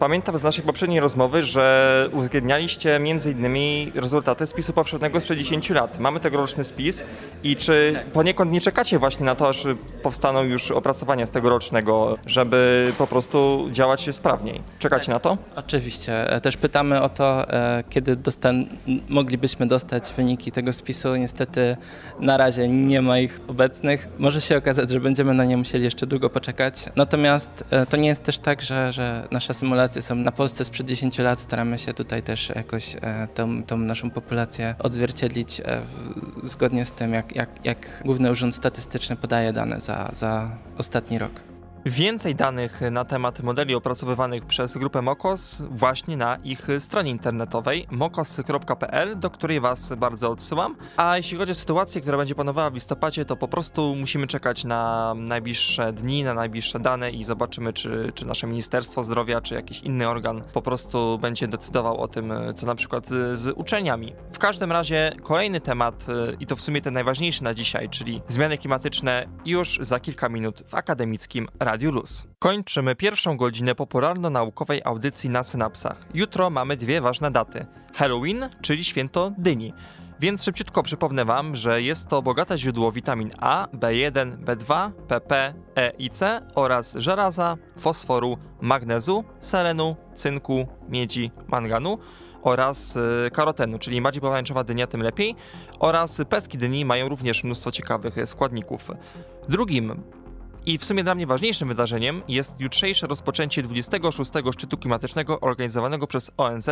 [0.03, 3.93] Pamiętam z naszej poprzedniej rozmowy, że uwzględnialiście m.in.
[3.95, 5.99] rezultaty spisu powszechnego sprzed 10 lat.
[5.99, 7.05] Mamy tegoroczny spis
[7.43, 9.67] i czy poniekąd nie czekacie właśnie na to, aż
[10.03, 14.61] powstaną już opracowania z tegorocznego, żeby po prostu działać sprawniej?
[14.79, 15.39] Czekacie na to?
[15.57, 16.31] Oczywiście.
[16.31, 18.67] E, Też pytamy o to, e, kiedy dostan-
[19.09, 21.17] moglibyśmy dostać wyniki tego spisu.
[21.17, 21.77] Niestety
[22.21, 24.09] na razie nie ma ich obecnych.
[24.19, 26.85] Może się okazać, że będziemy na nie musieli jeszcze długo poczekać.
[26.97, 29.55] Natomiast e, to nie jest też tak, że, że nasze
[30.01, 31.41] są na Polsce sprzed 10 lat.
[31.41, 36.93] Staramy się tutaj też jakoś e, tą, tą naszą populację odzwierciedlić e, w, zgodnie z
[36.93, 41.52] tym, jak, jak, jak Główny Urząd Statystyczny podaje dane za, za ostatni rok.
[41.87, 49.19] Więcej danych na temat modeli opracowywanych przez grupę Mokos właśnie na ich stronie internetowej mokos.pl,
[49.19, 50.77] do której Was bardzo odsyłam.
[50.97, 54.65] A jeśli chodzi o sytuację, która będzie panowała w listopadzie, to po prostu musimy czekać
[54.65, 59.81] na najbliższe dni, na najbliższe dane i zobaczymy, czy, czy nasze Ministerstwo Zdrowia, czy jakiś
[59.81, 64.15] inny organ po prostu będzie decydował o tym, co na przykład z, uczelniami.
[64.33, 66.07] W każdym razie kolejny temat,
[66.41, 70.63] i to w sumie ten najważniejszy na dzisiaj, czyli zmiany klimatyczne już za kilka minut
[70.69, 72.27] w akademickim Radiu Luz.
[72.39, 76.07] Kończymy pierwszą godzinę popularno-naukowej audycji na synapsach.
[76.15, 77.67] Jutro mamy dwie ważne daty.
[77.95, 79.73] Halloween, czyli święto dyni.
[80.21, 85.93] Więc szybciutko przypomnę Wam, że jest to bogate źródło witamin A, B1, B2, PP, E
[85.99, 91.99] i C oraz żelaza, fosforu, magnezu, selenu, cynku, miedzi, manganu
[92.43, 95.35] oraz y, karotenu, czyli bardziej pomarańczowa dynia, tym lepiej.
[95.79, 98.91] Oraz pestki dyni mają również mnóstwo ciekawych y, składników.
[99.49, 100.03] Drugim
[100.67, 104.31] i w sumie dla mnie ważniejszym wydarzeniem jest jutrzejsze rozpoczęcie 26.
[104.53, 106.71] szczytu klimatycznego organizowanego przez ONZ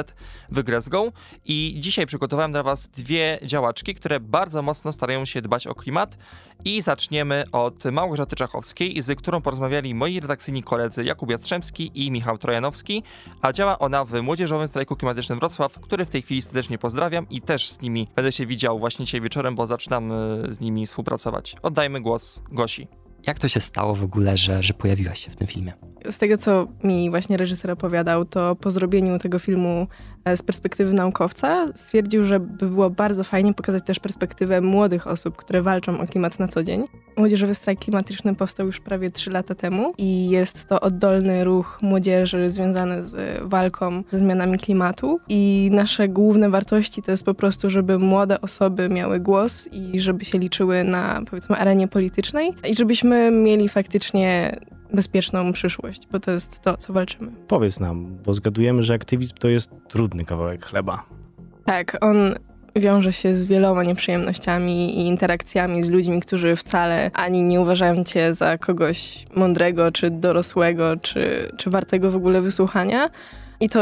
[0.48, 1.08] w Glasgow
[1.44, 6.18] i dzisiaj przygotowałem dla Was dwie działaczki, które bardzo mocno starają się dbać o klimat
[6.64, 12.38] i zaczniemy od Małgorzaty Czachowskiej, z którą porozmawiali moi redakcyjni koledzy Jakub Jastrzębski i Michał
[12.38, 13.02] Trojanowski,
[13.42, 17.40] a działa ona w Młodzieżowym Strajku Klimatycznym Wrocław, który w tej chwili serdecznie pozdrawiam i
[17.40, 21.56] też z nimi będę się widział właśnie dzisiaj wieczorem, bo zaczynam y, z nimi współpracować.
[21.62, 22.88] Oddajmy głos Gosi.
[23.26, 25.72] Jak to się stało w ogóle, że, że pojawiłaś się w tym filmie?
[26.10, 29.86] Z tego, co mi właśnie reżyser opowiadał, to po zrobieniu tego filmu
[30.36, 35.62] z perspektywy naukowca, stwierdził, że by było bardzo fajnie pokazać też perspektywę młodych osób, które
[35.62, 36.84] walczą o klimat na co dzień.
[37.16, 42.50] Młodzieżowy strajk klimatyczny powstał już prawie 3 lata temu i jest to oddolny ruch młodzieży
[42.50, 45.20] związany z walką ze zmianami klimatu.
[45.28, 50.24] I nasze główne wartości to jest po prostu, żeby młode osoby miały głos i żeby
[50.24, 54.60] się liczyły na powiedzmy arenie politycznej i żebyśmy mieli faktycznie
[54.92, 57.32] bezpieczną przyszłość, bo to jest to, co walczymy.
[57.48, 61.04] Powiedz nam, bo zgadujemy, że aktywizm to jest trudny kawałek chleba.
[61.64, 62.34] Tak, on
[62.76, 68.32] wiąże się z wieloma nieprzyjemnościami i interakcjami z ludźmi, którzy wcale ani nie uważają cię
[68.32, 73.10] za kogoś mądrego, czy dorosłego, czy, czy wartego w ogóle wysłuchania.
[73.60, 73.80] I to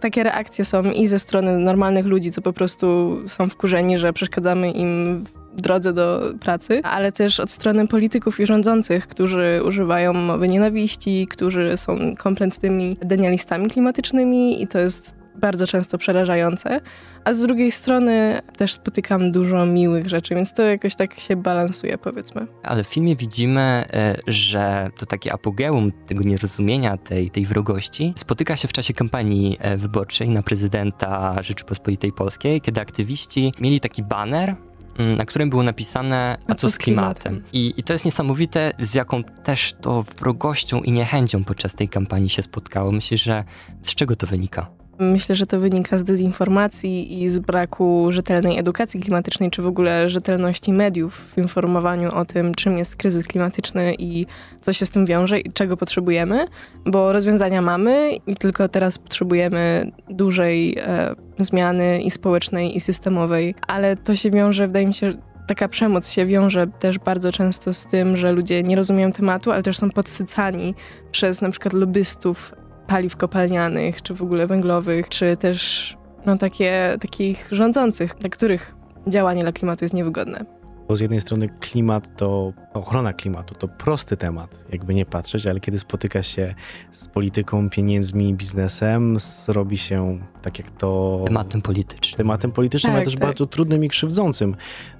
[0.00, 4.70] takie reakcje są i ze strony normalnych ludzi, co po prostu są wkurzeni, że przeszkadzamy
[4.70, 5.24] im
[5.60, 11.76] drodze do pracy, ale też od strony polityków i rządzących, którzy używają mowy nienawiści, którzy
[11.76, 16.80] są kompletnymi denialistami klimatycznymi i to jest bardzo często przerażające.
[17.24, 21.98] A z drugiej strony też spotykam dużo miłych rzeczy, więc to jakoś tak się balansuje,
[21.98, 22.46] powiedzmy.
[22.62, 28.56] Ale w filmie widzimy, e, że to takie apogeum tego nierozumienia, tej, tej wrogości spotyka
[28.56, 34.56] się w czasie kampanii e, wyborczej na prezydenta Rzeczypospolitej Polskiej, kiedy aktywiści mieli taki baner,
[34.98, 37.42] na którym było napisane a co z klimatem.
[37.52, 42.28] I, I to jest niesamowite, z jaką też to wrogością i niechęcią podczas tej kampanii
[42.28, 42.92] się spotkało.
[42.92, 43.44] Myślę, że
[43.82, 44.77] z czego to wynika?
[45.00, 50.10] Myślę, że to wynika z dezinformacji i z braku rzetelnej edukacji klimatycznej, czy w ogóle
[50.10, 54.26] rzetelności mediów w informowaniu o tym, czym jest kryzys klimatyczny i
[54.60, 56.46] co się z tym wiąże i czego potrzebujemy,
[56.86, 63.96] bo rozwiązania mamy i tylko teraz potrzebujemy dużej e, zmiany i społecznej, i systemowej, ale
[63.96, 65.14] to się wiąże, wydaje mi się,
[65.46, 69.62] taka przemoc się wiąże też bardzo często z tym, że ludzie nie rozumieją tematu, ale
[69.62, 70.74] też są podsycani
[71.12, 72.54] przez na przykład lobbystów
[72.88, 75.96] paliw kopalnianych, czy w ogóle węglowych, czy też
[76.26, 78.74] no, takie, takich rządzących, dla których
[79.06, 80.57] działanie dla klimatu jest niewygodne.
[80.88, 85.60] Bo z jednej strony klimat to, ochrona klimatu to prosty temat, jakby nie patrzeć, ale
[85.60, 86.54] kiedy spotyka się
[86.92, 89.16] z polityką, pieniędzmi, biznesem,
[89.48, 91.22] robi się tak jak to...
[91.26, 92.16] Tematem politycznym.
[92.16, 93.22] Tematem politycznym, tak, ale też tak.
[93.22, 94.56] bardzo trudnym i krzywdzącym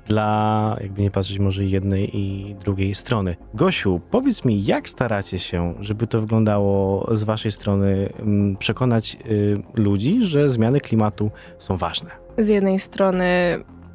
[0.07, 3.37] dla, jakby nie patrzeć, może jednej i drugiej strony.
[3.55, 9.63] Gosiu, powiedz mi, jak staracie się, żeby to wyglądało z waszej strony, mm, przekonać y,
[9.75, 12.11] ludzi, że zmiany klimatu są ważne?
[12.39, 13.25] Z jednej strony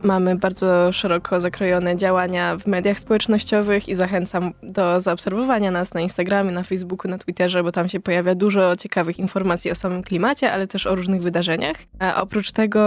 [0.04, 6.52] mamy bardzo szeroko zakrojone działania w mediach społecznościowych i zachęcam do zaobserwowania nas na Instagramie,
[6.52, 10.68] na Facebooku, na Twitterze, bo tam się pojawia dużo ciekawych informacji o samym klimacie, ale
[10.68, 11.78] też o różnych wydarzeniach.
[12.00, 12.80] A oprócz tego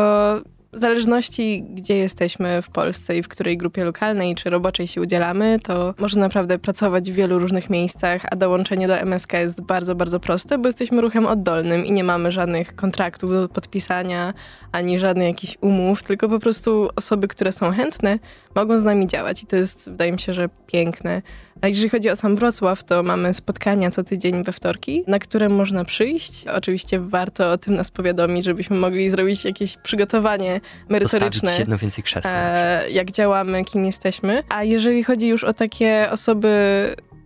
[0.76, 5.58] w zależności, gdzie jesteśmy w Polsce i w której grupie lokalnej czy roboczej się udzielamy,
[5.62, 10.20] to można naprawdę pracować w wielu różnych miejscach, a dołączenie do MSK jest bardzo, bardzo
[10.20, 14.34] proste, bo jesteśmy ruchem oddolnym i nie mamy żadnych kontraktów do podpisania,
[14.72, 18.18] ani żadnych jakichś umów, tylko po prostu osoby, które są chętne,
[18.54, 21.22] mogą z nami działać i to jest, wydaje mi się, że piękne.
[21.60, 25.48] A jeżeli chodzi o sam Wrocław, to mamy spotkania co tydzień we wtorki, na które
[25.48, 26.44] można przyjść.
[26.46, 31.40] Oczywiście warto o tym nas powiadomić, żebyśmy mogli zrobić jakieś przygotowanie merytoryczne.
[31.40, 32.32] Postawić jedno więcej krzeseł.
[32.34, 34.42] E, jak działamy, kim jesteśmy.
[34.48, 36.48] A jeżeli chodzi już o takie osoby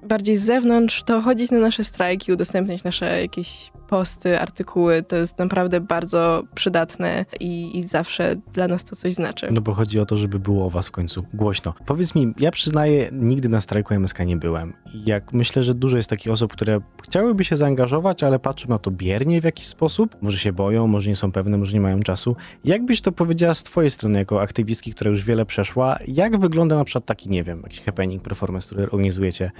[0.02, 5.38] bardziej z zewnątrz, to chodzić na nasze strajki, udostępniać nasze jakieś posty, artykuły, to jest
[5.38, 9.48] naprawdę bardzo przydatne i, i, zawsze dla nas to coś znaczy.
[9.50, 11.74] No bo chodzi o to, żeby było o was w końcu głośno.
[11.86, 14.72] Powiedz mi, ja przyznaję, nigdy na strajku MSK nie byłem.
[15.06, 18.90] Jak myślę, że dużo jest takich osób, które chciałyby się zaangażować, ale patrzą na to
[18.90, 20.16] biernie w jakiś sposób.
[20.22, 22.36] Może się boją, może nie są pewne, może nie mają czasu.
[22.64, 26.76] Jak byś to powiedziała z twojej strony, jako aktywistki, która już wiele przeszła, jak wygląda
[26.76, 29.50] na przykład taki, nie wiem, jakiś happening, performance, który organizujecie,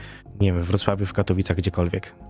[0.40, 2.29] nie wiem, w Wrocławiu, w Katowicach, gdziekolwiek?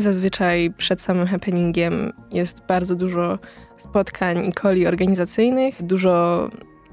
[0.00, 3.38] Zazwyczaj przed samym happeningiem jest bardzo dużo
[3.76, 6.48] spotkań i koli organizacyjnych, dużo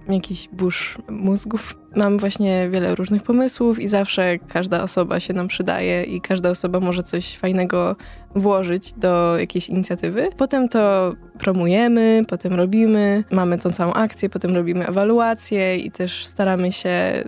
[0.09, 1.75] jakichś burz mózgów.
[1.95, 6.79] Mam właśnie wiele różnych pomysłów i zawsze każda osoba się nam przydaje i każda osoba
[6.79, 7.95] może coś fajnego
[8.35, 10.29] włożyć do jakiejś inicjatywy.
[10.37, 16.73] Potem to promujemy, potem robimy, mamy tą całą akcję, potem robimy ewaluację i też staramy
[16.73, 17.23] się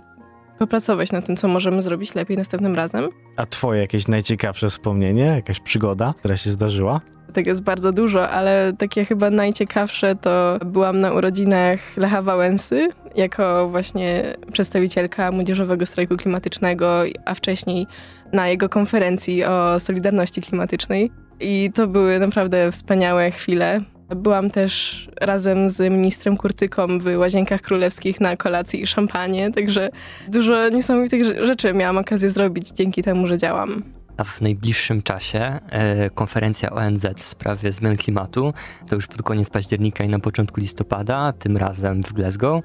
[0.60, 3.08] popracować nad tym, co możemy zrobić lepiej następnym razem.
[3.36, 7.00] A twoje jakieś najciekawsze wspomnienie, jakaś przygoda, która się zdarzyła?
[7.32, 13.68] Tego jest bardzo dużo, ale takie chyba najciekawsze to byłam na urodzinach Lecha Wałęsy jako
[13.68, 17.86] właśnie przedstawicielka Młodzieżowego Strajku Klimatycznego, a wcześniej
[18.32, 21.10] na jego konferencji o Solidarności Klimatycznej.
[21.40, 23.80] I to były naprawdę wspaniałe chwile.
[24.16, 29.90] Byłam też razem z ministrem Kurtyką w Łazienkach Królewskich na kolacji i szampanie, także
[30.28, 33.82] dużo niesamowitych rzeczy miałam okazję zrobić dzięki temu, że działam.
[34.16, 38.54] a w najbliższym czasie e, konferencja ONZ w sprawie zmian klimatu,
[38.88, 42.62] to już pod koniec października i na początku listopada, tym razem w Glasgow.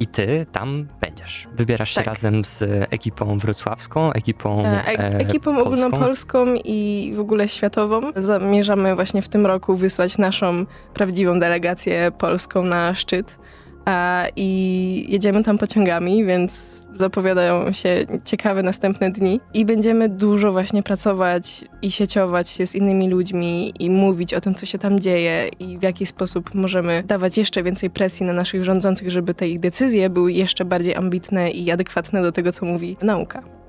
[0.00, 1.48] I ty tam będziesz.
[1.52, 2.04] Wybierasz Tak.
[2.04, 5.62] się razem z ekipą wrocławską, ekipą E, e, ekipą polską.
[5.72, 8.00] ogólnopolską i w ogóle światową.
[8.16, 13.38] Zamierzamy właśnie w tym roku wysłać naszą prawdziwą delegację polską na szczyt.
[13.84, 19.40] A, I jedziemy tam pociągami, więc zapowiadają się ciekawe następne dni.
[19.54, 24.54] I będziemy dużo właśnie pracować i sieciować się z innymi ludźmi i mówić o tym,
[24.54, 28.64] co się tam dzieje i w jaki sposób możemy dawać jeszcze więcej presji na naszych
[28.64, 32.96] rządzących, żeby te ich decyzje były jeszcze bardziej ambitne i adekwatne do tego, co mówi
[33.02, 33.59] nauka.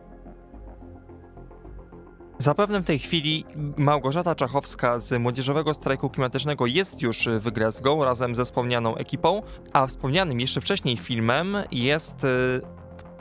[2.42, 3.46] Zapewne w tej chwili
[3.78, 9.42] Małgorzata Czachowska z Młodzieżowego Strajku Klimatycznego jest już w Glasgow razem ze wspomnianą ekipą,
[9.74, 12.62] a wspomnianym jeszcze wcześniej filmem jest y,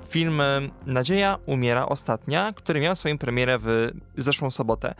[0.08, 0.42] film
[0.86, 4.94] Nadzieja umiera ostatnia, który miał swoją premierę w zeszłą sobotę.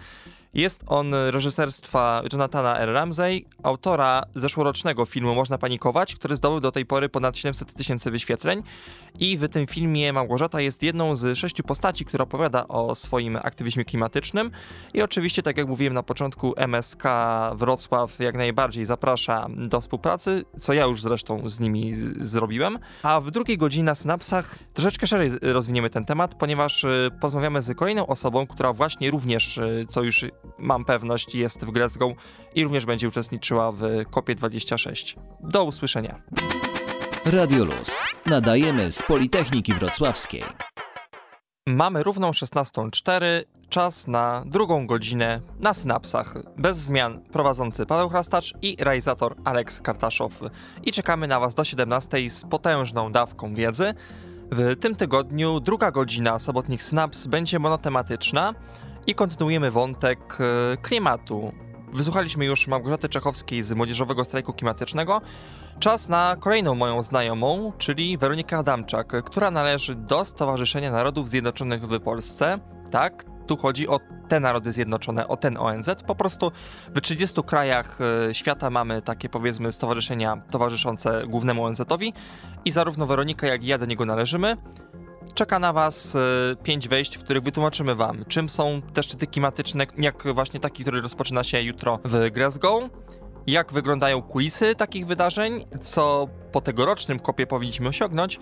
[0.55, 2.93] Jest on reżyserstwa Jonathana R.
[2.93, 8.62] Ramsey, autora zeszłorocznego filmu Można Panikować, który zdobył do tej pory ponad 700 tysięcy wyświetleń.
[9.19, 13.85] I w tym filmie Małgorzata jest jedną z sześciu postaci, która opowiada o swoim aktywizmie
[13.85, 14.51] klimatycznym.
[14.95, 17.03] I oczywiście, tak jak mówiłem na początku, MSK
[17.55, 22.79] Wrocław jak najbardziej zaprasza do współpracy, co ja już zresztą z nimi z- zrobiłem.
[23.03, 27.77] A w drugiej godzinie na Synapsach troszeczkę szerzej rozwiniemy ten temat, ponieważ y, porozmawiamy z
[27.77, 30.25] kolejną osobą, która właśnie również, y, co już
[30.59, 32.13] mam pewność, jest w Glasgow
[32.55, 33.81] i również będzie uczestniczyła w
[34.11, 35.17] COP26.
[35.41, 36.21] Do usłyszenia.
[37.25, 38.05] Radio Luz.
[38.27, 40.45] Nadajemy z Politechniki Wrocławskiej.
[41.66, 43.25] Mamy równą 16.04,
[43.68, 46.35] czas na drugą godzinę na synapsach.
[46.57, 50.41] Bez zmian prowadzący Paweł Chrastacz i realizator Aleks Kartaszow.
[50.83, 53.95] I czekamy na Was do 17.00 z potężną dawką wiedzy.
[54.51, 58.55] W tym tygodniu druga godzina sobotnich synaps będzie monotematyczna
[59.07, 61.53] i kontynuujemy wątek e, klimatu.
[61.93, 65.20] Wysłuchaliśmy już Małgorzaty Czechowskiej z Młodzieżowego Strajku Klimatycznego.
[65.78, 72.01] Czas na kolejną moją znajomą, czyli Weronikę Adamczak, która należy do Stowarzyszenia Narodów Zjednoczonych w
[72.01, 72.59] Polsce.
[72.91, 75.91] Tak, tu chodzi o te narody zjednoczone, o ten ONZ.
[76.07, 76.53] Po prostu
[76.95, 82.12] w 30 krajach e, świata mamy takie powiedzmy stowarzyszenia towarzyszące głównemu ONZ-owi
[82.64, 84.57] i zarówno Weronika, jak i ja do niego należymy.
[85.35, 89.87] Czeka na Was e, pięć wejść, w których wytłumaczymy Wam, czym są te szczyty klimatyczne,
[89.99, 92.83] jak właśnie taki, który rozpoczyna się jutro w Glasgow,
[93.47, 98.41] jak wyglądają kulisy takich wydarzeń, co po tegorocznym kopie powinniśmy osiągnąć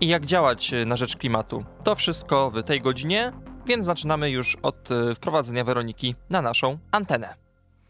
[0.00, 1.64] i jak działać na rzecz klimatu.
[1.84, 3.32] To wszystko w tej godzinie,
[3.66, 7.34] więc zaczynamy już od e, wprowadzenia Weroniki na naszą antenę.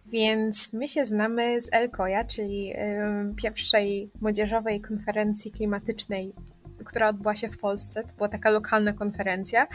[0.07, 2.73] Więc my się znamy z Elkoja, czyli
[3.37, 6.33] pierwszej młodzieżowej konferencji klimatycznej,
[6.85, 8.05] która odbyła się w Polsce.
[8.05, 9.67] To była taka lokalna konferencja.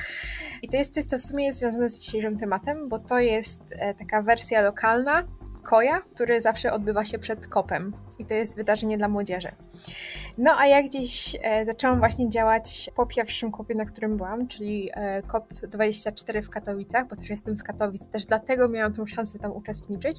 [0.62, 3.62] I to jest coś, co w sumie jest związane z dzisiejszym tematem, bo to jest
[3.72, 5.24] e, taka wersja lokalna
[5.64, 7.93] koja, który zawsze odbywa się przed kopem.
[8.20, 9.51] I to jest wydarzenie dla młodzieży.
[10.38, 14.89] No a ja gdzieś e, zaczęłam właśnie działać po pierwszym kopie, na którym byłam, czyli
[14.93, 19.51] e, COP24 w Katowicach, bo też jestem z Katowic, też dlatego miałam tą szansę tam
[19.51, 20.18] uczestniczyć,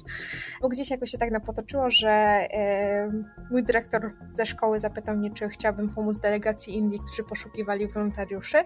[0.61, 3.11] bo gdzieś jakoś się tak napotoczyło, że e,
[3.51, 8.57] mój dyrektor ze szkoły zapytał mnie, czy chciałabym pomóc delegacji Indii, którzy poszukiwali wolontariuszy.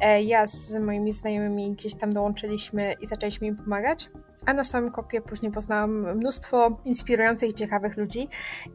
[0.00, 4.08] E, ja z moimi znajomymi gdzieś tam dołączyliśmy i zaczęliśmy im pomagać.
[4.46, 8.28] A na samym kopie później poznałam mnóstwo inspirujących i ciekawych ludzi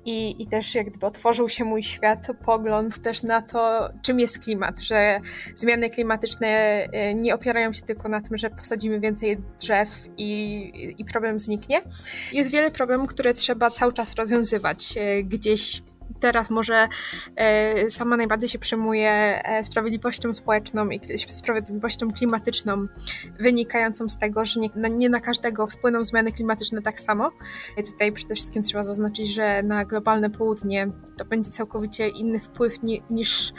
[0.05, 4.39] i, i też jak gdyby otworzył się mój świat, pogląd też na to, czym jest
[4.39, 5.19] klimat, że
[5.55, 11.05] zmiany klimatyczne e, nie opierają się tylko na tym, że posadzimy więcej drzew i, i
[11.05, 11.81] problem zniknie.
[12.33, 14.97] Jest wiele problemów, które trzeba cały czas rozwiązywać.
[14.97, 15.81] E, Gdzieś
[16.19, 16.87] teraz może
[17.35, 19.11] e, sama najbardziej się przejmuje
[19.43, 22.87] e, sprawiedliwością społeczną i sprawiedliwością klimatyczną,
[23.39, 27.31] wynikającą z tego, że nie, na- nie na każdego wpłyną zmiany klimatyczne tak samo.
[27.77, 30.87] I tutaj przede wszystkim trzeba zaznaczyć, że na globalne południe
[31.17, 33.53] to będzie całkowicie inny wpływ ni, niż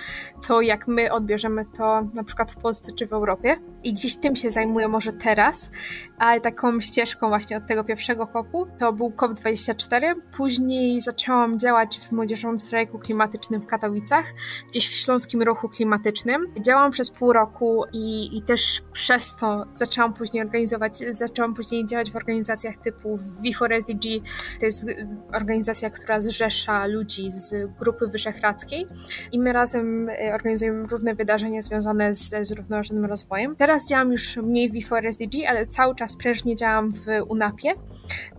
[0.47, 3.57] to, jak my odbierzemy to na przykład w Polsce czy w Europie.
[3.85, 5.71] I gdzieś tym się zajmuję może teraz,
[6.19, 10.15] ale taką ścieżką właśnie od tego pierwszego kopu to był COP24.
[10.37, 14.35] Później zaczęłam działać w Młodzieżowym Strajku Klimatycznym w Katowicach,
[14.69, 16.47] gdzieś w Śląskim Ruchu Klimatycznym.
[16.61, 22.11] Działałam przez pół roku i, i też przez to zaczęłam później organizować, zaczęłam później działać
[22.11, 24.21] w organizacjach typu V4SDG.
[24.61, 24.87] To jest
[25.35, 28.87] organizacja, która zrzesza ludzi z Grupy Wyszehradzkiej
[29.33, 33.57] i my razem y, organizujemy różne wydarzenia związane z zrównoważonym rozwojem.
[33.57, 37.75] Teraz działam już mniej w V4SDG, ale cały czas prężnie działam w UNAP-ie,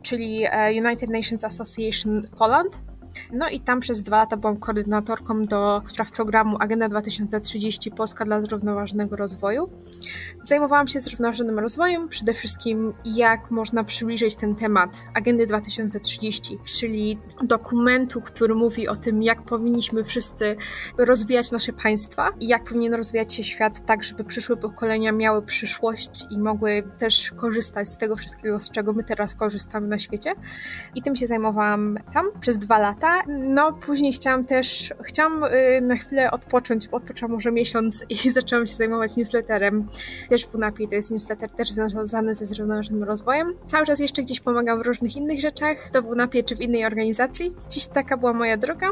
[0.02, 2.89] czyli e, United Nations Association Poland.
[3.34, 8.41] No i tam przez dwa lata byłam koordynatorką do spraw programu Agenda 2030 Polska dla
[8.41, 9.70] zrównoważonego rozwoju.
[10.43, 18.22] Zajmowałam się zrównoważonym rozwojem, przede wszystkim jak można przybliżyć ten temat Agendy 2030, czyli dokumentu,
[18.22, 20.55] który mówi o tym, jak powinniśmy wszyscy
[20.97, 26.26] rozwijać nasze państwa i jak powinien rozwijać się świat tak, żeby przyszłe pokolenia miały przyszłość
[26.32, 30.34] i mogły też korzystać z tego wszystkiego, z czego my teraz korzystamy na świecie.
[30.95, 32.99] I tym się zajmowałam tam przez dwa lata.
[33.28, 38.76] No, później chciałam też, chciałam y, na chwilę odpocząć, odpoczęłam może miesiąc i zaczęłam się
[38.76, 39.88] zajmować newsletterem.
[40.30, 43.54] Też w UNAPI to jest newsletter też związany ze zrównoważonym rozwojem.
[43.66, 46.86] Cały czas jeszcze gdzieś pomagam w różnych innych rzeczach, to w UNAPie czy w innej
[46.86, 47.56] organizacji.
[47.70, 48.88] Dziś taka była moja droga.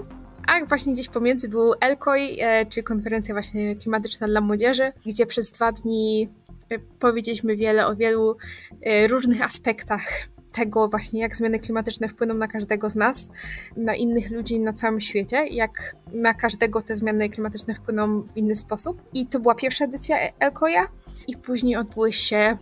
[0.47, 5.51] A właśnie gdzieś pomiędzy był ELKOI, e, czy konferencja właśnie klimatyczna dla młodzieży, gdzie przez
[5.51, 6.30] dwa dni
[6.70, 8.38] e, powiedzieliśmy wiele o wielu
[9.08, 10.28] różnych aspektach
[10.58, 13.30] tego właśnie, jak zmiany klimatyczne wpłyną na każdego z nas,
[13.78, 18.55] na innych ludzi na całym świecie, jak na każdego te zmiany klimatyczne wpłyną w inny
[18.55, 19.01] sposób.
[19.14, 20.88] I to była pierwsza edycja Elkoja
[21.28, 22.58] i później odbyły się,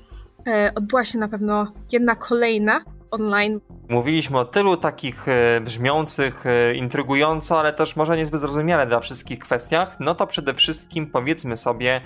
[0.76, 2.82] odbyła się na pewno jedna kolejna,
[3.12, 3.60] online.
[3.90, 9.40] Mówiliśmy o tylu takich e, brzmiących, e, intrygująco, ale też może niezbyt zrozumiale dla wszystkich
[9.40, 9.98] kwestiach.
[10.00, 12.02] No to przede wszystkim powiedzmy sobie,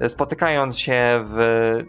[0.00, 1.38] e, spotykając się w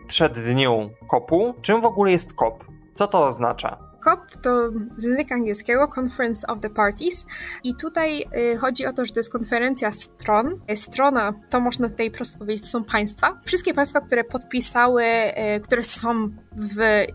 [0.08, 2.75] przeddniu kopu, czym w ogóle jest kop?
[2.96, 3.78] Co to oznacza?
[4.04, 7.26] COP to z języka angielskiego Conference of the Parties
[7.64, 10.60] i tutaj y, chodzi o to, że to jest konferencja stron.
[10.76, 13.42] Strona, to można tutaj prosto powiedzieć, to są państwa.
[13.46, 17.06] Wszystkie państwa, które podpisały, y, które są w, y,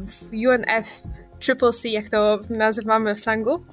[0.00, 1.02] w UNF
[1.40, 3.64] Triple C, jak to nazywamy w slangu.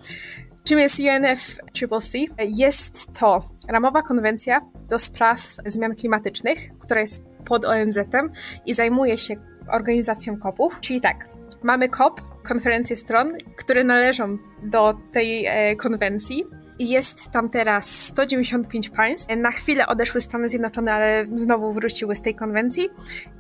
[0.63, 2.17] Czym jest UNF Triple C?
[2.47, 8.32] Jest to ramowa konwencja do spraw zmian klimatycznych, która jest pod ONZ-em
[8.65, 9.36] i zajmuje się
[9.72, 10.82] organizacją COP-ów.
[10.82, 11.28] Czyli tak,
[11.66, 16.45] Mamy COP, konferencję stron, które należą do tej e, konwencji.
[16.80, 19.36] Jest tam teraz 195 państw.
[19.38, 22.89] Na chwilę odeszły Stany Zjednoczone, ale znowu wróciły z tej konwencji.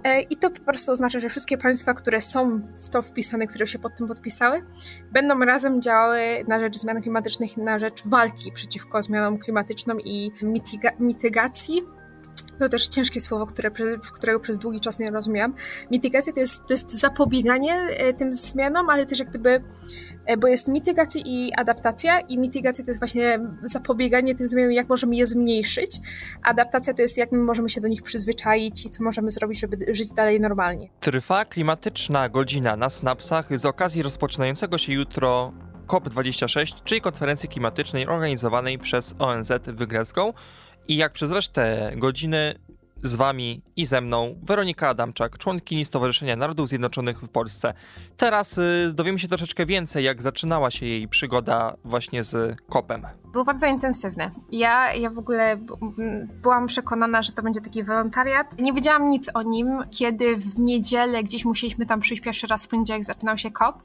[0.03, 3.67] E, I to po prostu oznacza, że wszystkie państwa, które są w to wpisane, które
[3.67, 4.61] się pod tym podpisały,
[5.11, 10.31] będą razem działały na rzecz zmian klimatycznych, na rzecz walki przeciwko zmianom klimatycznym i
[10.99, 11.81] mitygacji
[12.59, 13.71] to też ciężkie słowo, które,
[14.13, 15.53] którego przez długi czas nie rozumiałam.
[15.91, 19.63] Mitygacja to jest, to jest zapobieganie e, tym zmianom, ale też jak gdyby,
[20.25, 24.89] e, bo jest mitygacja i adaptacja i mitygacja to jest właśnie zapobieganie tym zmianom, jak
[24.89, 25.97] możemy je zmniejszyć.
[26.43, 29.77] Adaptacja to jest jak my możemy się do nich przyzwyczaić i co możemy zrobić, żeby
[29.93, 30.89] żyć dalej normalnie.
[30.99, 35.53] Trwa klimatyczna godzina na Snapsach z okazji rozpoczynającego się jutro
[35.87, 40.35] COP26, czyli konferencji klimatycznej organizowanej przez ONZ w Glasgow.
[40.87, 42.55] I jak przez resztę godziny
[43.01, 47.73] z Wami i ze mną Weronika Adamczak, członkini Stowarzyszenia Narodów Zjednoczonych w Polsce.
[48.17, 53.05] Teraz y, dowiemy się troszeczkę więcej, jak zaczynała się jej przygoda właśnie z kopem.
[53.35, 54.29] Był bardzo intensywny.
[54.51, 55.57] Ja, ja w ogóle
[56.41, 58.59] byłam przekonana, że to będzie taki wolontariat.
[58.59, 62.69] Nie wiedziałam nic o nim, kiedy w niedzielę gdzieś musieliśmy tam przyjść pierwszy raz w
[62.69, 63.83] poniedziałek, zaczynał się kop.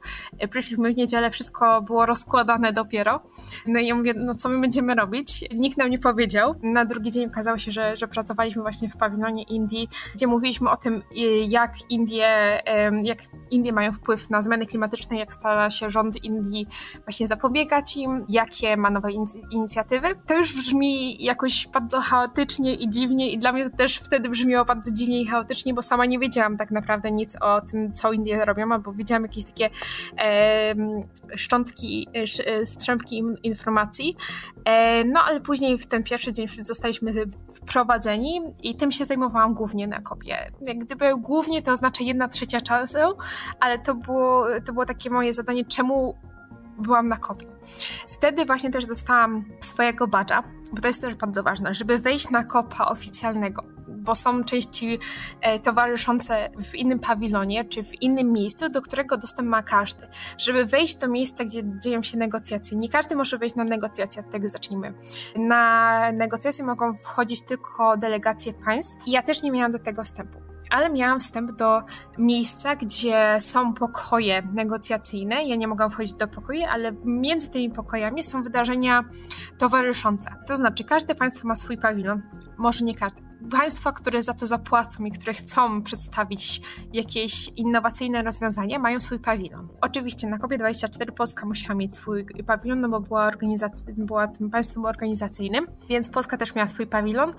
[0.49, 3.19] Przyszliśmy w niedzielę, wszystko było rozkładane dopiero.
[3.67, 5.45] No i ja mówię, no co my będziemy robić?
[5.55, 6.55] Nikt nam nie powiedział.
[6.63, 10.77] Na drugi dzień okazało się, że, że pracowaliśmy właśnie w pawilonie Indii, gdzie mówiliśmy o
[10.77, 11.03] tym,
[11.47, 12.61] jak Indie,
[13.03, 13.19] jak
[13.51, 16.67] Indie mają wpływ na zmiany klimatyczne, jak stara się rząd Indii
[17.05, 19.40] właśnie zapobiegać im, jakie ma nowe inicjatywy.
[20.27, 24.65] To już brzmi jakoś bardzo chaotycznie i dziwnie i dla mnie to też wtedy brzmiało
[24.65, 28.45] bardzo dziwnie i chaotycznie, bo sama nie wiedziałam tak naprawdę nic o tym, co Indie
[28.45, 29.69] robią, albo widziałam jakieś takie
[30.17, 30.75] e,
[31.35, 32.07] szczątki,
[32.45, 34.15] e, strzępki informacji.
[34.65, 37.11] E, no ale później w ten pierwszy dzień zostaliśmy
[37.53, 40.51] wprowadzeni i tym się zajmowałam głównie na kopie.
[40.61, 42.97] Jak gdyby głównie to oznacza jedna trzecia czasu,
[43.59, 46.15] ale to było, to było takie moje zadanie, czemu
[46.81, 47.47] byłam na kopie.
[48.07, 52.43] Wtedy właśnie też dostałam swojego badża, bo to jest też bardzo ważne, żeby wejść na
[52.43, 54.99] kopa oficjalnego, bo są części
[55.41, 60.07] e, towarzyszące w innym pawilonie czy w innym miejscu, do którego dostęp ma każdy.
[60.37, 64.31] Żeby wejść do miejsca, gdzie dzieją się negocjacje, nie każdy może wejść na negocjacje, od
[64.31, 64.93] tego zacznijmy.
[65.35, 70.50] Na negocjacje mogą wchodzić tylko delegacje państw i ja też nie miałam do tego wstępu
[70.71, 71.81] ale miałam wstęp do
[72.17, 75.43] miejsca, gdzie są pokoje negocjacyjne.
[75.43, 79.03] Ja nie mogłam wchodzić do pokoju, ale między tymi pokojami są wydarzenia
[79.57, 80.35] towarzyszące.
[80.47, 82.21] To znaczy, każde państwo ma swój pawilon,
[82.57, 86.61] może nie każde państwa, które za to zapłacą i które chcą przedstawić
[86.93, 89.67] jakieś innowacyjne rozwiązanie, mają swój pawilon.
[89.81, 93.31] Oczywiście na COP24 Polska musiała mieć swój pawilon, no bo była,
[93.97, 97.33] była tym państwem organizacyjnym, więc Polska też miała swój pawilon,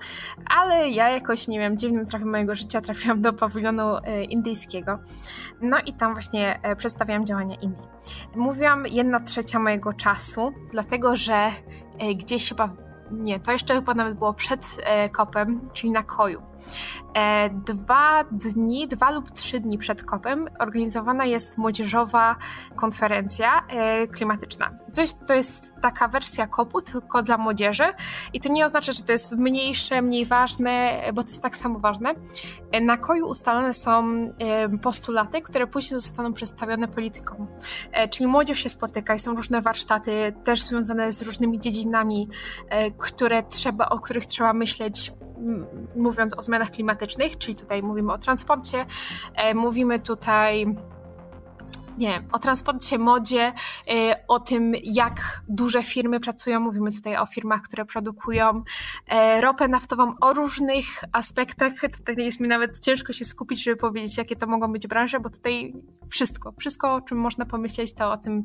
[0.45, 4.99] ale ja jakoś, nie wiem, dziwnym trafem mojego życia trafiłam do pawilonu e, indyjskiego.
[5.61, 7.83] No i tam właśnie e, przedstawiałam działania Indii.
[8.35, 11.49] Mówiłam jedna trzecia mojego czasu, dlatego że
[11.99, 16.41] e, gdzieś chyba nie, to jeszcze chyba nawet było przed e, kopem, czyli na koju.
[17.17, 22.35] E, dwa dni, dwa lub trzy dni przed kopem organizowana jest młodzieżowa
[22.75, 24.71] konferencja e, klimatyczna.
[24.91, 27.83] Coś, to jest taka wersja kopu, tylko dla młodzieży
[28.33, 31.79] i to nie oznacza, że to jest mniejsze, mniej ważne, bo to jest tak samo
[31.79, 32.13] ważne.
[32.71, 34.03] E, na koju ustalone są
[34.81, 37.47] postulaty, które później zostaną przedstawione politykom.
[38.09, 42.29] Czyli młodzież się spotyka i są różne warsztaty, też związane z różnymi dziedzinami,
[42.97, 45.11] które trzeba, o których trzeba myśleć
[45.95, 48.85] mówiąc o zmianach klimatycznych, czyli tutaj mówimy o transporcie,
[49.35, 50.75] e, mówimy tutaj
[51.97, 53.53] nie o transporcie, modzie,
[53.91, 56.59] y, o tym, jak duże firmy pracują.
[56.59, 58.63] Mówimy tutaj o firmach, które produkują
[59.07, 61.73] e, ropę naftową, o różnych aspektach.
[61.97, 65.29] Tutaj jest mi nawet ciężko się skupić, żeby powiedzieć, jakie to mogą być branże, bo
[65.29, 65.73] tutaj
[66.13, 68.43] wszystko, wszystko, o czym można pomyśleć, to o tym,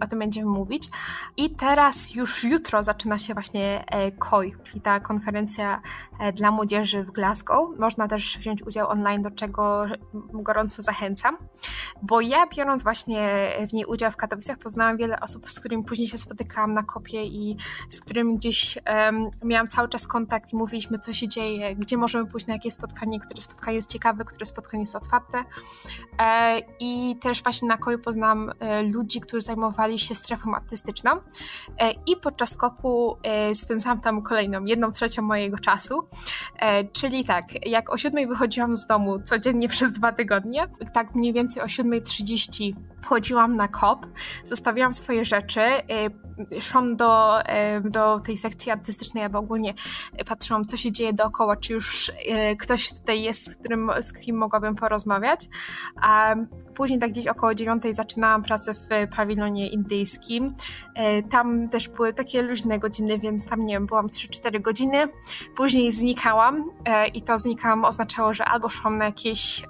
[0.00, 0.88] o tym będziemy mówić.
[1.36, 3.84] I teraz już jutro zaczyna się właśnie
[4.18, 5.82] COI, czyli ta konferencja
[6.20, 7.78] e, dla młodzieży w Glasgow.
[7.78, 9.84] Można też wziąć udział online, do czego
[10.32, 11.36] gorąco zachęcam,
[12.02, 15.84] bo ja biorąc biorąc właśnie w niej udział w Katowicach, poznałam wiele osób, z którymi
[15.84, 17.56] później się spotykałam na kopie i
[17.88, 22.26] z którymi gdzieś um, miałam cały czas kontakt i mówiliśmy, co się dzieje, gdzie możemy
[22.26, 25.44] pójść na jakie spotkanie, które spotkanie jest ciekawe, które spotkanie jest otwarte.
[26.18, 31.10] E, I też właśnie na koju poznałam e, ludzi, którzy zajmowali się strefą artystyczną.
[31.78, 36.08] E, I podczas kopu e, spędzałam tam kolejną, jedną trzecią mojego czasu.
[36.92, 41.62] Czyli tak, jak o siódmej wychodziłam z domu codziennie przez dwa tygodnie, tak mniej więcej
[41.62, 42.72] o 7.30
[43.02, 44.06] wchodziłam na kop,
[44.44, 45.60] zostawiłam swoje rzeczy,
[46.60, 47.38] szłam do,
[47.84, 49.74] do tej sekcji artystycznej, albo ogólnie
[50.26, 52.12] patrzyłam, co się dzieje dookoła, czy już
[52.58, 55.48] ktoś tutaj jest, z, którym, z kim mogłabym porozmawiać.
[56.02, 56.34] A
[56.82, 60.54] później tak gdzieś około dziewiątej zaczynałam pracę w pawilonie indyjskim.
[61.30, 65.08] Tam też były takie luźne godziny, więc tam, nie wiem, byłam 3-4 godziny.
[65.56, 66.70] Później znikałam
[67.14, 69.62] i to znikałam oznaczało, że albo szłam na jakieś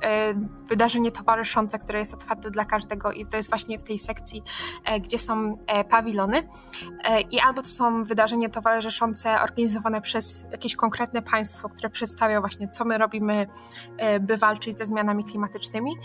[0.69, 4.43] wydarzenie towarzyszące, które jest otwarte dla każdego i to jest właśnie w tej sekcji,
[4.85, 6.49] e, gdzie są e, pawilony.
[7.05, 12.69] E, I albo to są wydarzenia towarzyszące organizowane przez jakieś konkretne państwo, które przedstawia właśnie,
[12.69, 13.47] co my robimy,
[14.21, 15.97] by walczyć ze zmianami klimatycznymi,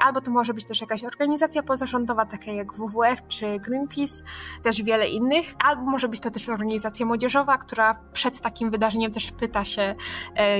[0.00, 4.24] albo to może być też jakaś organizacja pozarządowa, taka jak WWF czy Greenpeace,
[4.62, 9.32] też wiele innych, albo może być to też organizacja młodzieżowa, która przed takim wydarzeniem też
[9.32, 9.94] pyta się,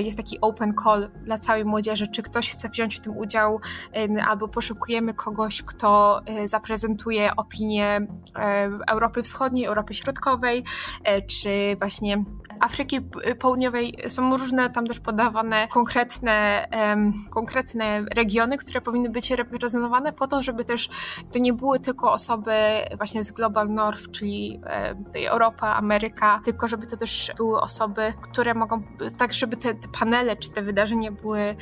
[0.03, 3.59] jest taki open call dla całej młodzieży, czy ktoś chce wziąć w tym udział,
[4.27, 10.63] albo poszukujemy kogoś, kto e, zaprezentuje opinię e, Europy Wschodniej, Europy Środkowej,
[11.03, 12.23] e, czy właśnie
[12.59, 13.01] Afryki
[13.39, 13.97] Południowej.
[14.07, 16.67] Są różne tam też podawane konkretne,
[17.29, 19.31] konkretne regiony, które powinny być
[19.65, 20.89] reprezentowane po to, żeby też
[21.31, 22.51] to nie były tylko osoby
[22.97, 28.53] właśnie z Global North, czyli e, Europa, Ameryka, tylko żeby to też były osoby, które
[28.53, 28.83] mogą,
[29.17, 31.55] tak żeby te, te panele czy te wydarzenia były y,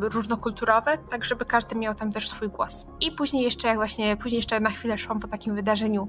[0.00, 2.86] różnokulturowe, tak żeby każdy miał tam też swój głos.
[3.00, 6.08] I później jeszcze jak właśnie, później jeszcze na chwilę szłam po takim wydarzeniu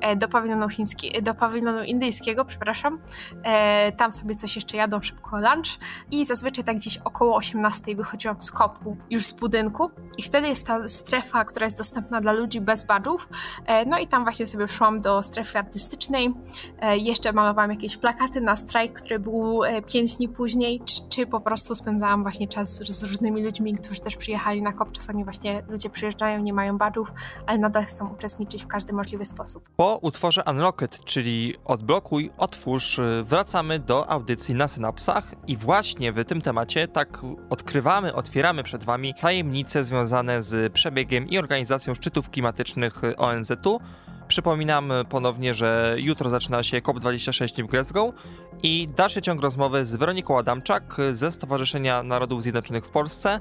[0.00, 2.98] e, do pawilonu chińskiego, do pawilonu indyjskiego, przepraszam,
[3.42, 5.78] e, tam sobie coś jeszcze jadą, szybko lunch
[6.10, 10.66] i zazwyczaj tak gdzieś około 18 wychodziłam z kopu, już z budynku i wtedy jest
[10.70, 13.28] ta strefa, która jest dostępna dla ludzi bez badżów,
[13.66, 16.34] e, no i tam właśnie sobie szłam do strefy artystycznej,
[16.80, 21.26] e, jeszcze malowałam jakieś plakaty na strajk, który był 5 e, dni później, czy, czy
[21.26, 25.62] po prostu spędzałam właśnie czas z różnymi ludźmi, którzy też przyjechali na kop, czasami właśnie
[25.68, 27.12] ludzie przyjeżdżają, nie mają badżów,
[27.46, 29.62] ale nadal chcą uczestniczyć w każdy możliwy sposób.
[29.76, 36.24] Po utworze Unlocked, czyli odblokuj, otwórz, wraca wracamy do audycji na synapsach i właśnie w
[36.24, 43.02] tym temacie tak odkrywamy, otwieramy przed Wami tajemnice związane z przebiegiem i organizacją szczytów klimatycznych
[43.16, 43.80] ONZ-u.
[44.28, 48.14] Przypominam ponownie, że jutro zaczyna się COP26 w Glasgow
[48.62, 53.40] i dalszy ciąg rozmowy z Weroniką Adamczak ze Stowarzyszenia Narodów Zjednoczonych w Polsce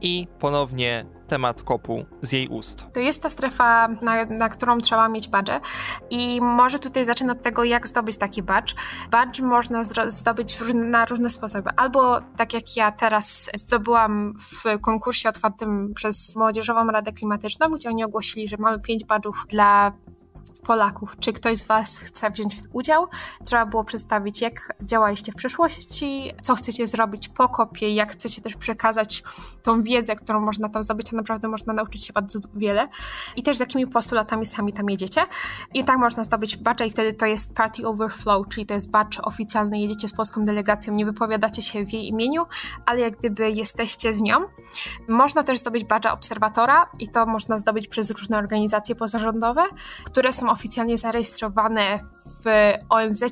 [0.00, 2.84] i ponownie temat kopu z jej ust.
[2.92, 5.60] To jest ta strefa, na, na którą trzeba mieć badże
[6.10, 8.74] i może tutaj zacznę od tego, jak zdobyć taki badge.
[9.10, 11.70] Badge można zdobyć na różne sposoby.
[11.76, 18.04] Albo tak jak ja teraz zdobyłam w konkursie otwartym przez Młodzieżową Radę Klimatyczną, gdzie oni
[18.04, 19.92] ogłosili, że mamy pięć badżów dla
[20.60, 21.16] Polaków.
[21.20, 23.06] Czy ktoś z Was chce wziąć udział?
[23.44, 28.56] Trzeba było przedstawić, jak działaliście w przeszłości, co chcecie zrobić po kopie, jak chcecie też
[28.56, 29.22] przekazać
[29.62, 32.88] tą wiedzę, którą można tam zdobyć, a naprawdę można nauczyć się bardzo wiele.
[33.36, 35.20] I też z jakimi postulatami sami tam jedziecie.
[35.74, 39.18] I tak można zdobyć badge i wtedy to jest Party Overflow, czyli to jest badge
[39.22, 42.46] oficjalny, jedziecie z polską delegacją, nie wypowiadacie się w jej imieniu,
[42.86, 44.36] ale jak gdyby jesteście z nią.
[45.08, 49.62] Można też zdobyć badge obserwatora i to można zdobyć przez różne organizacje pozarządowe,
[50.04, 52.00] które są oficjalnie zarejestrowane
[52.44, 52.44] w
[52.88, 53.22] ONZ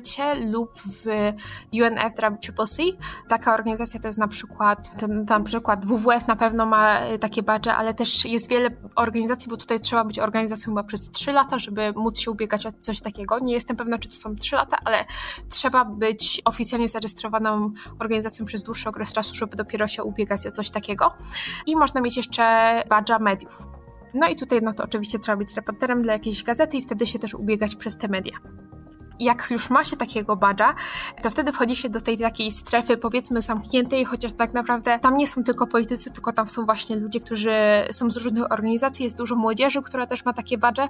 [0.51, 1.33] lub w
[1.73, 2.83] UNFCCC.
[3.29, 7.43] Taka organizacja to jest na przykład, ten, na przykład WWF na pewno ma e, takie
[7.43, 11.59] badge, ale też jest wiele organizacji, bo tutaj trzeba być organizacją chyba przez 3 lata,
[11.59, 13.37] żeby móc się ubiegać o coś takiego.
[13.39, 15.05] Nie jestem pewna, czy to są 3 lata, ale
[15.49, 20.71] trzeba być oficjalnie zarejestrowaną organizacją przez dłuższy okres czasu, żeby dopiero się ubiegać o coś
[20.71, 21.13] takiego.
[21.65, 23.78] I można mieć jeszcze badża mediów.
[24.13, 27.19] No i tutaj no to oczywiście trzeba być reporterem dla jakiejś gazety i wtedy się
[27.19, 28.33] też ubiegać przez te media.
[29.19, 30.75] Jak już ma się takiego badża,
[31.21, 35.27] to wtedy wchodzi się do tej takiej strefy powiedzmy zamkniętej, chociaż tak naprawdę tam nie
[35.27, 37.51] są tylko politycy, tylko tam są właśnie ludzie, którzy
[37.91, 40.87] są z różnych organizacji, jest dużo młodzieży, która też ma takie badże.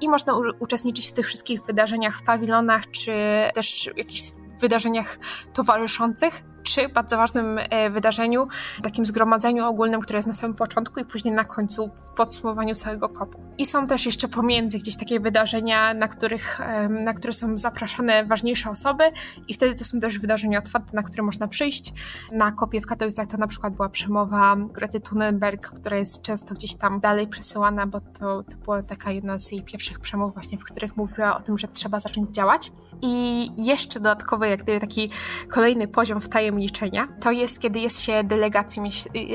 [0.00, 3.12] I można uczestniczyć w tych wszystkich wydarzeniach w pawilonach, czy
[3.54, 4.22] też jakichś
[4.60, 5.18] wydarzeniach
[5.52, 8.48] towarzyszących przy bardzo ważnym e, wydarzeniu,
[8.82, 13.38] takim zgromadzeniu ogólnym, które jest na samym początku i później na końcu podsumowaniu całego kopu.
[13.58, 18.70] I są też jeszcze pomiędzy gdzieś takie wydarzenia, na, których, na które są zapraszane ważniejsze
[18.70, 19.04] osoby
[19.48, 21.92] i wtedy to są też wydarzenia otwarte, na które można przyjść.
[22.32, 26.74] Na kopie w Katowicach to na przykład była przemowa Grety Thunberg, która jest często gdzieś
[26.74, 30.64] tam dalej przesyłana, bo to, to była taka jedna z jej pierwszych przemów właśnie, w
[30.64, 32.72] których mówiła o tym, że trzeba zacząć działać.
[33.02, 35.10] I jeszcze dodatkowo jak gdyby taki
[35.48, 38.84] kolejny poziom wtajemniczenia wtajemniczenia, to jest, kiedy jest się delegacją,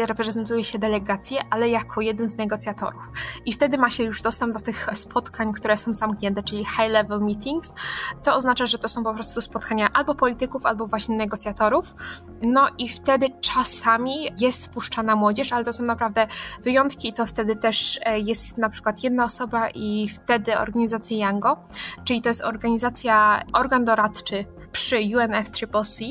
[0.06, 3.10] reprezentuje się delegację, ale jako jeden z negocjatorów.
[3.46, 7.22] I wtedy ma się już dostęp do tych spotkań, które są zamknięte, czyli high level
[7.22, 7.74] meetings.
[8.24, 11.96] To oznacza, że to są po prostu spotkania albo polityków, albo właśnie negocjatorów.
[12.42, 16.28] No i wtedy czasami jest wpuszczana młodzież, ale to są naprawdę
[16.64, 17.14] wyjątki.
[17.14, 21.58] To wtedy też e, jest na przykład jedna osoba i wtedy organizacja Yango,
[22.04, 24.46] czyli to jest organizacja, organ doradczy
[24.78, 26.04] przy UNFCCC,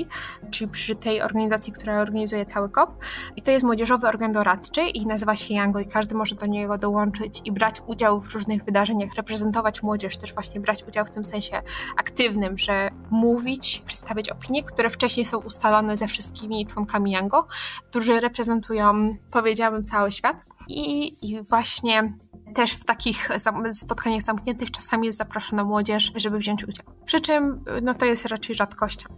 [0.51, 2.91] czyli przy tej organizacji, która organizuje cały COP.
[3.37, 6.79] I to jest młodzieżowy organ doradczy i nazywa się Yango i każdy może do niego
[6.79, 11.25] dołączyć i brać udział w różnych wydarzeniach, reprezentować młodzież, też właśnie brać udział w tym
[11.25, 11.63] sensie
[11.97, 17.47] aktywnym, że mówić, przedstawiać opinie, które wcześniej są ustalane ze wszystkimi członkami Yango,
[17.91, 20.37] którzy reprezentują, powiedziałabym, cały świat.
[20.69, 22.13] I, i właśnie
[22.55, 23.29] też w takich
[23.73, 26.87] spotkaniach zamkniętych czasami jest zaproszona młodzież, żeby wziąć udział.
[27.05, 29.09] Przy czym no to jest raczej rzadkością.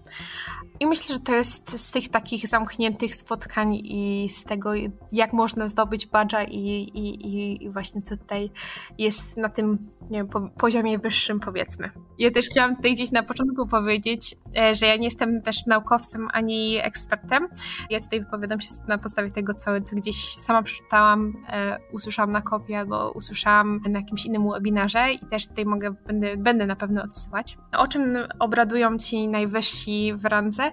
[0.80, 4.70] I myślę, że to jest z tych takich zamkniętych spotkań i z tego,
[5.12, 6.58] jak można zdobyć badża i,
[6.94, 8.50] i, i właśnie tutaj
[8.98, 10.28] jest na tym wiem,
[10.58, 11.90] poziomie wyższym powiedzmy.
[12.18, 16.28] Ja też chciałam tutaj gdzieś na początku powiedzieć, e, że ja nie jestem też naukowcem
[16.32, 17.48] ani ekspertem.
[17.90, 22.40] Ja tutaj wypowiadam się na podstawie tego, co, co gdzieś sama przeczytałam, e, usłyszałam na
[22.40, 27.02] kopii albo usłyszałam na jakimś innym webinarze i też tutaj mogę, będę, będę na pewno
[27.02, 27.58] odsyłać.
[27.78, 30.72] O czym obradują ci najwyżsi w randze?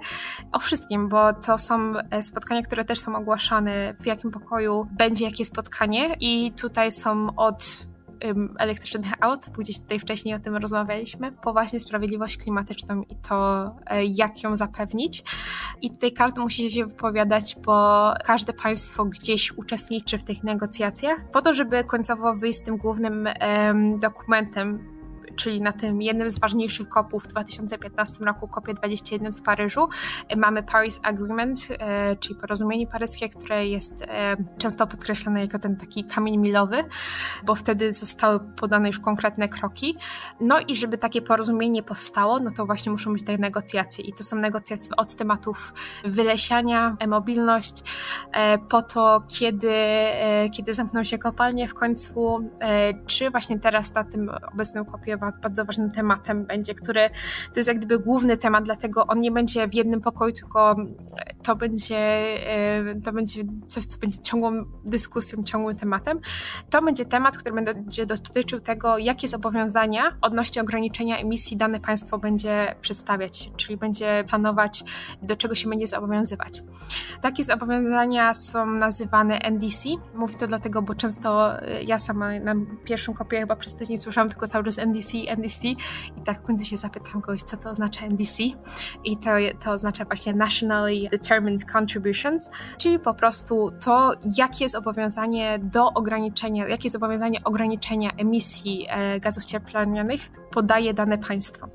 [0.51, 5.25] O wszystkim, bo to są e, spotkania, które też są ogłaszane, w jakim pokoju będzie
[5.25, 7.85] jakie spotkanie i tutaj są od
[8.57, 14.05] elektrycznych aut, gdzieś tutaj wcześniej o tym rozmawialiśmy, po właśnie sprawiedliwość klimatyczną i to, e,
[14.05, 15.23] jak ją zapewnić.
[15.81, 21.41] I tutaj każdy musi się wypowiadać, bo każde państwo gdzieś uczestniczy w tych negocjacjach, po
[21.41, 23.29] to, żeby końcowo wyjść z tym głównym
[23.99, 24.94] dokumentem,
[25.35, 29.87] czyli na tym jednym z ważniejszych kopów w 2015 roku, kopie 21 w Paryżu,
[30.29, 35.77] e, mamy Paris Agreement, e, czyli porozumienie paryskie, które jest e, często podkreślane jako ten
[35.77, 36.83] taki kamień milowy,
[37.45, 39.97] bo wtedy zostały podane już konkretne kroki.
[40.39, 44.23] No i żeby takie porozumienie powstało, no to właśnie muszą być te negocjacje i to
[44.23, 45.73] są negocjacje od tematów
[46.05, 47.83] wylesiania, mobilność,
[48.69, 49.73] po to, kiedy,
[50.53, 52.49] kiedy zamkną się kopalnie w końcu,
[53.07, 57.09] czy właśnie teraz na tym obecnym kopie bardzo ważnym tematem będzie, który
[57.53, 60.75] to jest jak gdyby główny temat, dlatego on nie będzie w jednym pokoju, tylko
[61.43, 66.19] to będzie, e, to będzie coś, co będzie ciągłą dyskusją, ciągłym tematem.
[66.69, 72.75] To będzie temat, który będzie dotyczył tego, jakie zobowiązania odnośnie ograniczenia emisji dane państwo będzie
[72.81, 74.83] przedstawiać, czyli będzie planować,
[75.21, 76.63] do czego się będzie zobowiązywać.
[77.21, 79.89] Takie zobowiązania są nazywane NDC.
[80.15, 81.51] Mówię to dlatego, bo często
[81.85, 86.21] ja sama na pierwszym kopie chyba przez tydzień słyszałam tylko cały czas NDC, NDC, i
[86.25, 88.43] tak w się zapytam kogoś, co to oznacza NDC
[89.03, 89.29] i to,
[89.63, 96.89] to oznacza właśnie Nationally Determined Contributions, czyli po prostu to, jakie zobowiązanie do ograniczenia, jakie
[96.89, 101.67] zobowiązanie ograniczenia emisji e, gazów cieplarnianych podaje dane państwo.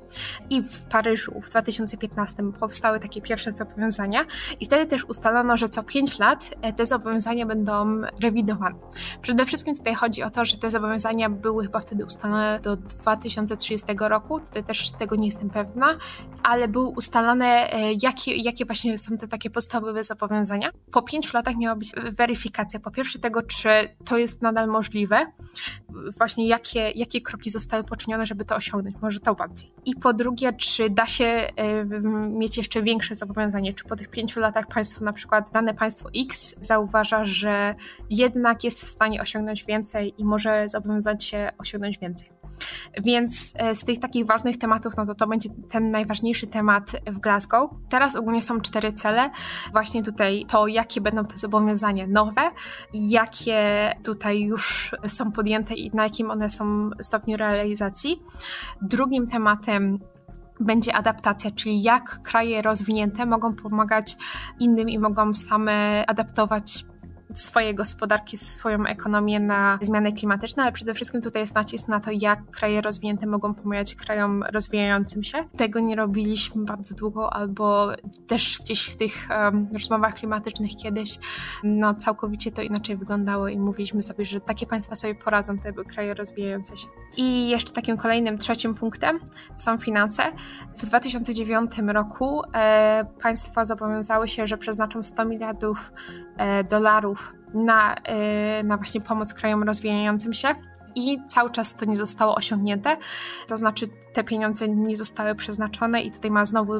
[0.49, 4.25] I w Paryżu w 2015 powstały takie pierwsze zobowiązania
[4.59, 8.75] i wtedy też ustalono, że co 5 lat e, te zobowiązania będą rewidowane.
[9.21, 12.77] Przede wszystkim tutaj chodzi o to, że te zobowiązania były chyba wtedy ustalone do
[13.33, 15.97] 2030 roku, tutaj też tego nie jestem pewna,
[16.43, 20.71] ale były ustalone, e, jakie, jakie właśnie są te takie podstawowe zobowiązania.
[20.91, 23.69] Po 5 latach miała być weryfikacja, po pierwsze tego, czy
[24.05, 25.25] to jest nadal możliwe,
[26.17, 29.73] właśnie jakie, jakie kroki zostały poczynione, żeby to osiągnąć, może to bardziej.
[29.85, 31.47] I po drugie, czy da się
[32.29, 36.55] mieć jeszcze większe zobowiązanie, czy po tych pięciu latach państwo, na przykład dane państwo X
[36.61, 37.75] zauważa, że
[38.09, 42.40] jednak jest w stanie osiągnąć więcej i może zobowiązać się osiągnąć więcej.
[43.03, 47.19] Więc e, z tych takich ważnych tematów, no to to będzie ten najważniejszy temat w
[47.19, 47.71] Glasgow.
[47.89, 49.29] Teraz ogólnie są cztery cele.
[49.71, 52.41] Właśnie tutaj to, jakie będą te zobowiązania nowe,
[52.93, 58.21] jakie tutaj już są podjęte i na jakim one są stopniu realizacji.
[58.81, 59.99] Drugim tematem
[60.59, 64.17] będzie adaptacja, czyli jak kraje rozwinięte mogą pomagać
[64.59, 66.85] innym i mogą same adaptować
[67.33, 72.11] swoje gospodarki, swoją ekonomię na zmiany klimatyczne, ale przede wszystkim tutaj jest nacisk na to,
[72.11, 75.37] jak kraje rozwinięte mogą pomagać krajom rozwijającym się.
[75.57, 77.91] Tego nie robiliśmy bardzo długo, albo
[78.27, 81.19] też gdzieś w tych um, rozmowach klimatycznych kiedyś
[81.63, 86.13] no całkowicie to inaczej wyglądało i mówiliśmy sobie, że takie państwa sobie poradzą, te kraje
[86.13, 86.87] rozwijające się.
[87.17, 89.19] I jeszcze takim kolejnym, trzecim punktem
[89.57, 90.23] są finanse.
[90.73, 95.93] W 2009 roku e, państwa zobowiązały się, że przeznaczą 100 miliardów
[96.37, 97.20] e, dolarów
[97.53, 97.95] na,
[98.59, 100.47] y, na właśnie pomoc krajom rozwijającym się.
[100.95, 102.97] I cały czas to nie zostało osiągnięte,
[103.47, 106.73] to znaczy te pieniądze nie zostały przeznaczone, i tutaj ma znowu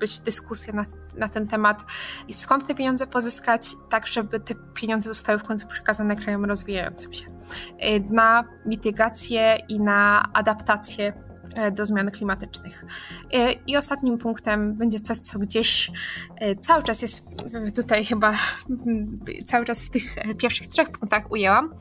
[0.00, 0.84] być dyskusja na,
[1.16, 1.82] na ten temat,
[2.28, 7.12] i skąd te pieniądze pozyskać, tak żeby te pieniądze zostały w końcu przekazane krajom rozwijającym
[7.12, 7.26] się.
[7.26, 11.25] Y, na mitygację i na adaptację
[11.72, 12.84] do zmian klimatycznych.
[13.32, 15.90] E, I ostatnim punktem będzie coś, co gdzieś
[16.36, 17.28] e, cały czas jest
[17.74, 18.32] tutaj chyba
[19.46, 21.74] cały czas w tych pierwszych trzech punktach ujęłam.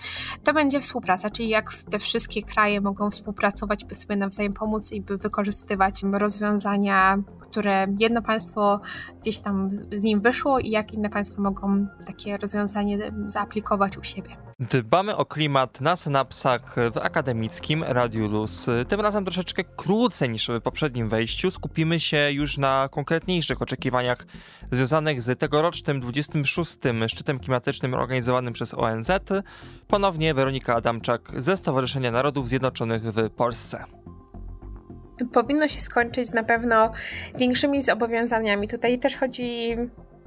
[0.43, 5.01] To będzie współpraca, czyli jak te wszystkie kraje mogą współpracować, by sobie nawzajem pomóc i
[5.01, 7.17] by wykorzystywać rozwiązania,
[7.55, 8.81] które jedno państwo
[9.21, 14.37] gdzieś tam z nim wyszło i jak inne państwa mogą takie rozwiązanie zaaplikować u siebie.
[14.59, 18.67] Dbamy o klimat na synapsach w akademickim Radiu Luz.
[18.87, 21.51] Tym razem troszeczkę krócej niż w poprzednim wejściu.
[21.51, 24.25] Skupimy się już na konkretniejszych oczekiwaniach
[24.71, 26.77] związanych z tegorocznym 26.
[27.07, 29.11] szczytem klimatycznym organizowanym przez ONZ.
[29.87, 33.85] Ponownie Weronika Adamczak ze Stowarzyszenia Narodów Zjednoczonych w Polsce
[35.33, 36.91] powinno się skończyć na pewno
[37.37, 38.67] większymi zobowiązaniami.
[38.67, 39.77] Tutaj też chodzi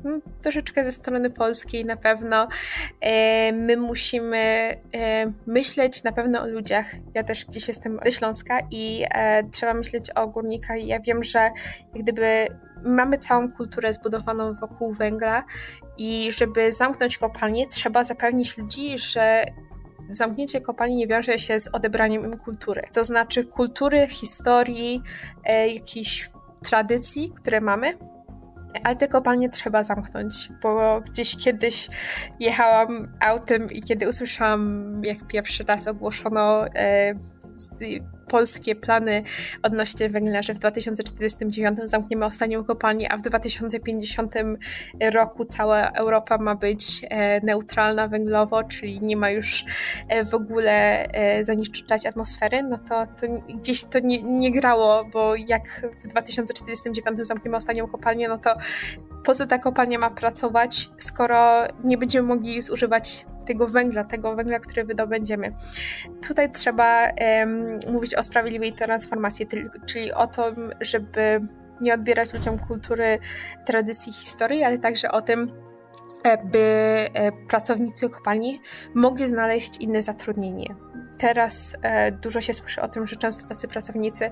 [0.04, 2.48] Mm, troszeczkę ze strony polskiej na pewno.
[3.00, 4.38] E, my musimy
[4.94, 6.86] e, myśleć na pewno o ludziach.
[7.14, 10.84] Ja też gdzieś jestem ze Śląska i e, trzeba myśleć o górnikach.
[10.84, 12.46] Ja wiem, że jak gdyby
[12.84, 15.44] mamy całą kulturę zbudowaną wokół węgla
[15.98, 19.44] i żeby zamknąć kopalnię, trzeba zapewnić ludzi, że
[20.12, 22.82] zamknięcie kopalni nie wiąże się z odebraniem im kultury.
[22.92, 25.02] To znaczy kultury, historii,
[25.74, 26.30] jakichś
[26.62, 27.98] tradycji, które mamy,
[28.84, 31.88] ale te kopalnie trzeba zamknąć, bo gdzieś kiedyś
[32.40, 37.14] jechałam autem i kiedy usłyszałam, jak pierwszy raz ogłoszono e,
[38.28, 39.22] polskie plany
[39.62, 44.34] odnośnie węgla, że w 2049 zamkniemy ostatnią kopalnię, a w 2050
[45.12, 49.64] roku cała Europa ma być e, neutralna węglowo, czyli nie ma już
[50.08, 55.34] e, w ogóle e, zanieczyszczać atmosfery, no to, to gdzieś to nie, nie grało, bo
[55.36, 58.54] jak w 2049 zamkniemy ostatnią kopalnię, no to
[59.24, 64.58] po co ta kopalnia ma pracować, skoro nie będziemy mogli zużywać tego węgla, tego węgla,
[64.58, 65.52] który wydobędziemy.
[66.28, 67.08] Tutaj trzeba
[67.40, 69.46] um, mówić o sprawiedliwej transformacji,
[69.86, 71.40] czyli o tym, żeby
[71.80, 73.18] nie odbierać ludziom kultury,
[73.66, 75.52] tradycji, historii, ale także o tym,
[76.24, 78.60] e, by e, pracownicy kopalni
[78.94, 80.74] mogli znaleźć inne zatrudnienie.
[81.18, 84.30] Teraz e, dużo się słyszy o tym, że często tacy pracownicy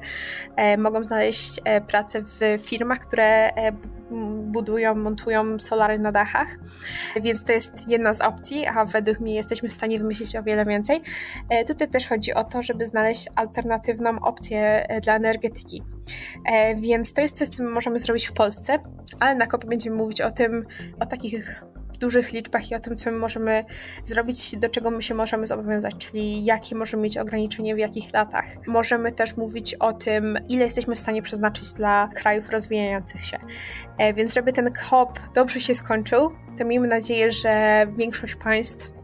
[0.57, 3.51] e, mogą znaleźć e, pracę w firmach, które
[4.43, 6.49] budują, montują solary na dachach,
[7.21, 10.65] więc to jest jedna z opcji, a według mnie jesteśmy w stanie wymyślić o wiele
[10.65, 11.01] więcej.
[11.67, 15.83] Tutaj też chodzi o to, żeby znaleźć alternatywną opcję dla energetyki.
[16.77, 18.79] Więc to jest coś, co możemy zrobić w Polsce,
[19.21, 20.67] ale na kopie będziemy mówić o tym,
[21.01, 21.63] o takich
[21.97, 23.65] dużych liczbach i o tym, co my możemy
[24.05, 28.45] zrobić, do czego my się możemy zobowiązać, czyli jakie możemy mieć ograniczenia w jakich latach.
[28.67, 33.39] Możemy też mówić o tym, ile jesteśmy w stanie przeznaczyć dla krajów rozwijających się.
[33.99, 38.97] E, więc żeby ten COP dobrze się skończył, to miejmy nadzieję, że większość państw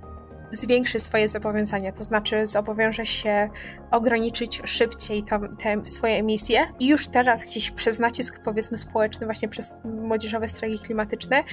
[0.53, 3.49] zwiększy swoje zobowiązania, to znaczy zobowiąże się
[3.91, 9.49] ograniczyć szybciej to, te swoje emisje i już teraz gdzieś przez nacisk powiedzmy społeczny właśnie
[9.49, 11.45] przez młodzieżowe strajki klimatyczne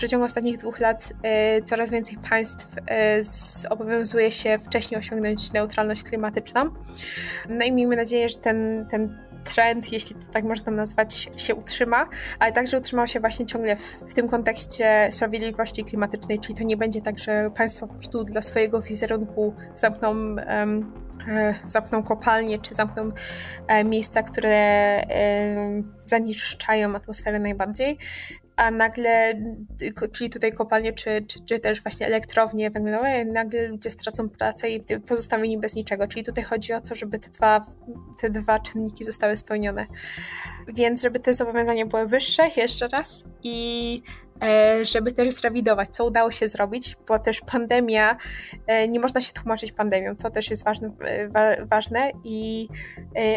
[0.00, 1.12] przeciągu ostatnich dwóch lat
[1.58, 6.70] y, coraz więcej państw y, zobowiązuje się wcześniej osiągnąć neutralność klimatyczną.
[7.48, 12.08] No i miejmy nadzieję, że ten, ten trend, jeśli to tak można nazwać, się utrzyma,
[12.38, 16.76] ale także utrzymał się właśnie ciągle w, w tym kontekście sprawiedliwości klimatycznej, czyli to nie
[16.76, 20.92] będzie tak, że państwo po prostu dla swojego wizerunku zamkną um,
[21.64, 23.12] zamkną kopalnie, czy zamkną
[23.66, 25.00] e, miejsca, które
[26.04, 27.98] zanieczyszczają atmosferę najbardziej,
[28.60, 29.34] a nagle,
[30.12, 34.84] czyli tutaj kopalnie, czy, czy, czy też właśnie elektrownie węglowe, nagle ludzie stracą pracę i
[35.06, 36.08] pozostawieni bez niczego.
[36.08, 37.66] Czyli tutaj chodzi o to, żeby te dwa,
[38.20, 39.86] te dwa czynniki zostały spełnione.
[40.74, 44.02] Więc żeby te zobowiązania były wyższe, jeszcze raz, i
[44.42, 48.16] e, żeby też zrewidować, co udało się zrobić, bo też pandemia,
[48.66, 50.90] e, nie można się tłumaczyć pandemią, to też jest ważne,
[51.34, 52.68] e, ważne i,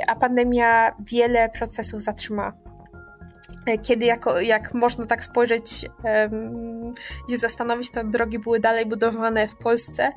[0.08, 2.64] a pandemia wiele procesów zatrzymała
[3.82, 6.94] kiedy jako, jak można tak spojrzeć um,
[7.30, 10.12] i zastanowić, to drogi były dalej budowane w Polsce,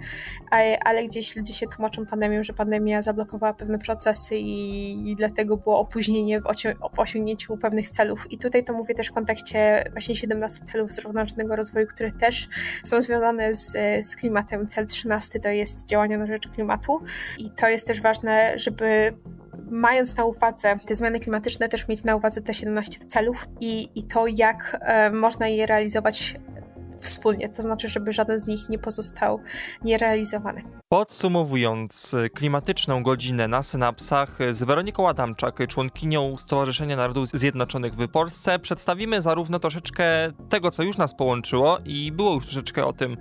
[0.85, 5.79] ale, gdzieś ludzie się tłumaczą pandemią, że pandemia zablokowała pewne procesy i, i dlatego było
[5.79, 6.45] opóźnienie w,
[6.97, 8.33] osiągnięciu pewnych celów.
[8.33, 12.49] I tutaj to mówię też w kontekście właśnie 17 celów zrównoważonego rozwoju, które też
[12.85, 13.73] są związane z,
[14.07, 14.67] z klimatem.
[14.67, 17.03] Cel 13 to jest działania na rzecz klimatu
[17.39, 19.13] i to jest też ważne, żeby
[19.71, 24.03] mając na uwadze te zmiany klimatyczne, też mieć na uwadze te 17 celów i, i
[24.03, 26.35] to, jak e, można je realizować
[27.01, 29.41] wspólnie, to znaczy, żeby żaden z nich nie pozostał
[29.85, 30.63] nierealizowany.
[30.89, 39.21] Podsumowując klimatyczną godzinę na synapsach z Weroniką Adamczak, członkinią Stowarzyszenia Narodów Zjednoczonych w Polsce, przedstawimy
[39.21, 40.05] zarówno troszeczkę
[40.49, 43.17] tego, co już nas połączyło i było już troszeczkę o tym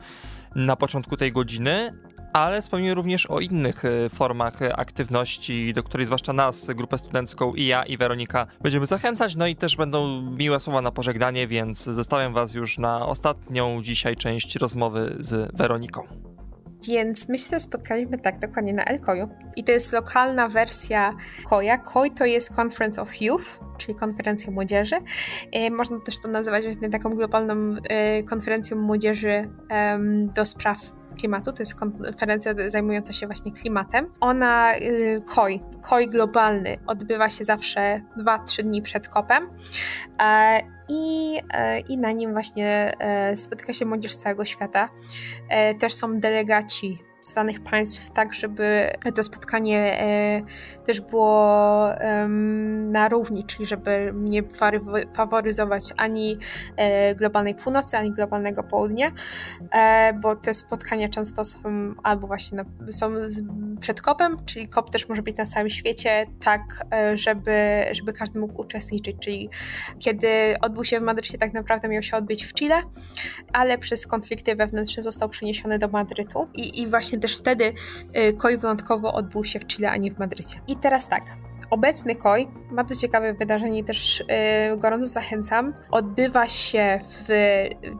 [0.55, 1.93] na początku tej godziny,
[2.35, 7.53] ale wspomnimy również o innych e, formach e, aktywności, do której zwłaszcza nas, grupę studencką
[7.53, 11.83] i ja i Weronika będziemy zachęcać, no i też będą miłe słowa na pożegnanie, więc
[11.83, 16.07] zostawiam was już na ostatnią dzisiaj część rozmowy z Weroniką.
[16.87, 19.29] Więc my się spotkaliśmy tak dokładnie na Elkoju.
[19.55, 21.15] I to jest lokalna wersja
[21.49, 21.77] Koja.
[21.77, 24.95] Koj to jest Conference of Youth, czyli konferencja młodzieży.
[25.51, 27.75] E, można też to nazywać właśnie taką globalną
[28.29, 29.49] konferencją młodzieży
[30.35, 30.77] do spraw
[31.15, 34.13] klimatu, to jest konferencja zajmująca się właśnie klimatem.
[34.19, 39.49] Ona, y, KOI, KOI globalny, odbywa się zawsze 2-3 dni przed kopem.
[40.21, 40.59] E,
[40.89, 44.89] I, e, I na nim właśnie e, spotyka się młodzież z całego świata.
[45.79, 50.41] Też są delegaci z danych państw, tak żeby to spotkanie e,
[50.85, 51.87] też było
[52.91, 54.43] na równi, czyli żeby nie
[55.13, 56.37] faworyzować ani
[56.77, 59.11] e, globalnej północy, ani globalnego południa,
[59.71, 61.59] e, bo te spotkania często są
[62.03, 63.13] albo właśnie na, są
[63.79, 68.61] przed kopem, czyli kop też może być na całym świecie, tak żeby, żeby każdy mógł
[68.61, 69.49] uczestniczyć, czyli
[69.99, 70.27] kiedy
[70.61, 72.81] odbył się w Madrycie, tak naprawdę miał się odbyć w Chile,
[73.53, 76.47] ale przez konflikty wewnętrzne został przeniesiony do Madrytu.
[76.53, 77.73] I, i właśnie właśnie też wtedy
[78.17, 80.59] y, KOI wyjątkowo odbył się w Chile, a nie w Madrycie.
[80.67, 81.23] I teraz tak,
[81.69, 84.23] Obecny KOI, bardzo ciekawe wydarzenie też
[84.69, 87.29] yy, gorąco zachęcam, odbywa się w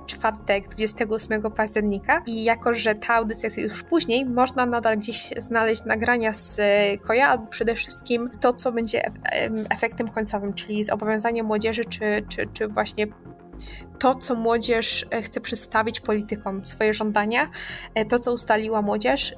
[0.05, 5.85] czwartek 28 października i jako, że ta audycja jest już później, można nadal gdzieś znaleźć
[5.85, 6.61] nagrania z
[7.01, 9.11] KOJA albo przede wszystkim to, co będzie
[9.69, 13.07] efektem końcowym, czyli zobowiązanie młodzieży, czy, czy, czy właśnie
[13.99, 17.49] to, co młodzież e, chce przedstawić politykom, swoje żądania,
[17.95, 19.35] e, to, co ustaliła młodzież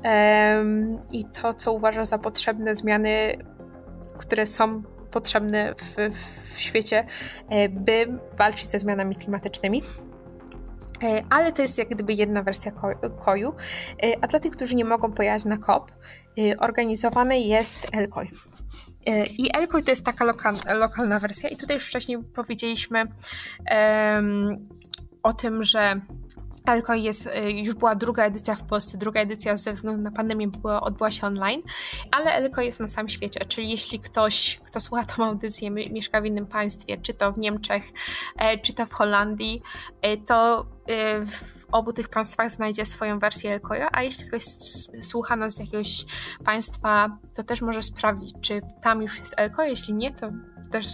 [1.11, 3.37] i to, co uważa za potrzebne zmiany,
[4.17, 5.95] które są potrzebne w,
[6.53, 7.05] w świecie,
[7.49, 9.83] e, by walczyć ze zmianami klimatycznymi.
[11.29, 12.71] Ale to jest jak gdyby jedna wersja
[13.19, 13.53] koju.
[14.21, 15.91] A dla tych, którzy nie mogą pojechać na COP,
[16.59, 18.31] organizowany jest ELKOJ.
[19.37, 23.05] I Elkoj to jest taka lokal, lokalna wersja, i tutaj już wcześniej powiedzieliśmy
[23.71, 24.67] um,
[25.23, 26.01] o tym, że
[26.67, 30.47] Elkoj jest, y, już była druga edycja w Polsce, druga edycja ze względu na pandemię
[30.47, 31.61] była, odbyła się online,
[32.11, 36.25] ale Elkoj jest na całym świecie, czyli jeśli ktoś, kto słucha tą audycję, mieszka w
[36.25, 37.83] innym państwie, czy to w Niemczech,
[38.37, 39.61] e, czy to w Holandii,
[40.01, 44.43] e, to e, w obu tych państwach znajdzie swoją wersję Elkoja, a jeśli ktoś
[45.01, 46.05] słucha nas z jakiegoś
[46.45, 50.31] państwa, to też może sprawdzić, czy tam już jest Elko, jeśli nie, to
[50.71, 50.85] też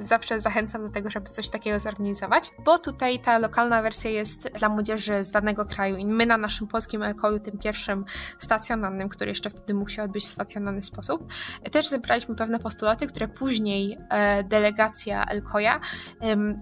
[0.00, 4.68] zawsze zachęcam do tego, żeby coś takiego zorganizować, bo tutaj ta lokalna wersja jest dla
[4.68, 8.04] młodzieży z danego kraju i my na naszym polskim Elkoju, tym pierwszym
[8.38, 11.32] stacjonarnym, który jeszcze wtedy mógł się odbyć w stacjonarny sposób,
[11.72, 15.80] też zebraliśmy pewne postulaty, które później e, delegacja Elkoja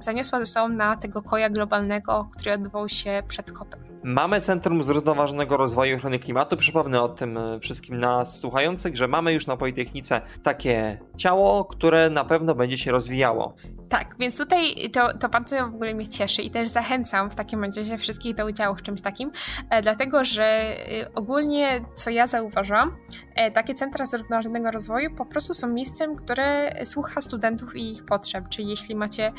[0.01, 3.91] zaniosła ze sobą na tego koja globalnego, który odbywał się przed kopem.
[4.05, 6.57] Mamy Centrum Zrównoważonego Rozwoju Ochrony Klimatu.
[6.57, 12.11] Przypomnę o tym e, wszystkim nas słuchających, że mamy już na Politechnice takie ciało, które
[12.11, 13.55] na pewno będzie się rozwijało.
[13.88, 17.64] Tak, więc tutaj to, to bardzo w ogóle mnie cieszy i też zachęcam w takim
[17.64, 19.30] razie wszystkich do udziału w czymś takim,
[19.70, 25.55] e, dlatego że e, ogólnie, co ja zauważyłam, e, takie centra zrównoważonego rozwoju po prostu
[25.55, 29.33] są miejscem, które słucha studentów i ich potrzeb, czyli jeśli macie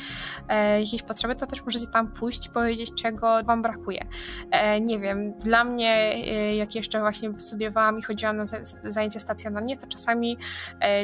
[0.48, 4.06] e, jakieś potrzeby, to też możecie tam pójść i powiedzieć, czego wam brakuje.
[4.50, 8.44] E, nie wiem, dla mnie, e, jak jeszcze właśnie studiowałam i chodziłam na
[8.84, 10.38] zajęcia stacjonarnie, to czasami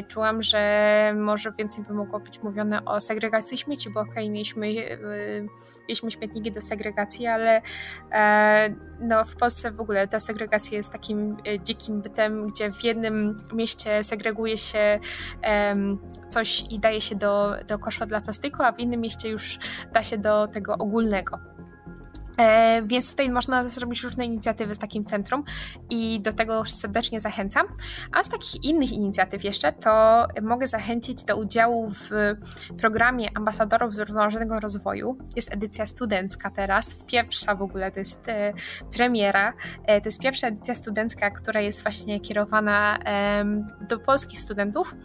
[0.07, 4.67] czułam, że może więcej by mogło być mówione o segregacji śmieci, bo okej, okay, mieliśmy,
[5.87, 7.61] mieliśmy śmietniki do segregacji, ale
[8.99, 14.03] no, w Polsce w ogóle ta segregacja jest takim dzikim bytem, gdzie w jednym mieście
[14.03, 14.99] segreguje się
[16.29, 19.59] coś i daje się do, do kosza dla plastiku, a w innym mieście już
[19.93, 21.37] da się do tego ogólnego.
[22.41, 25.43] E, więc tutaj można zrobić różne inicjatywy z takim centrum
[25.89, 27.67] i do tego serdecznie zachęcam.
[28.11, 32.09] A z takich innych inicjatyw jeszcze, to mogę zachęcić do udziału w
[32.77, 35.17] programie Ambasadorów Zrównoważonego Rozwoju.
[35.35, 38.53] Jest edycja studencka teraz, pierwsza w ogóle, to jest e,
[38.91, 39.53] premiera.
[39.85, 42.99] E, to jest pierwsza edycja studencka, która jest właśnie kierowana
[43.89, 44.95] do polskich studentów.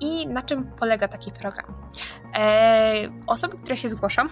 [0.00, 1.74] I na czym polega taki program?
[3.26, 4.22] Osoby, które się zgłoszą,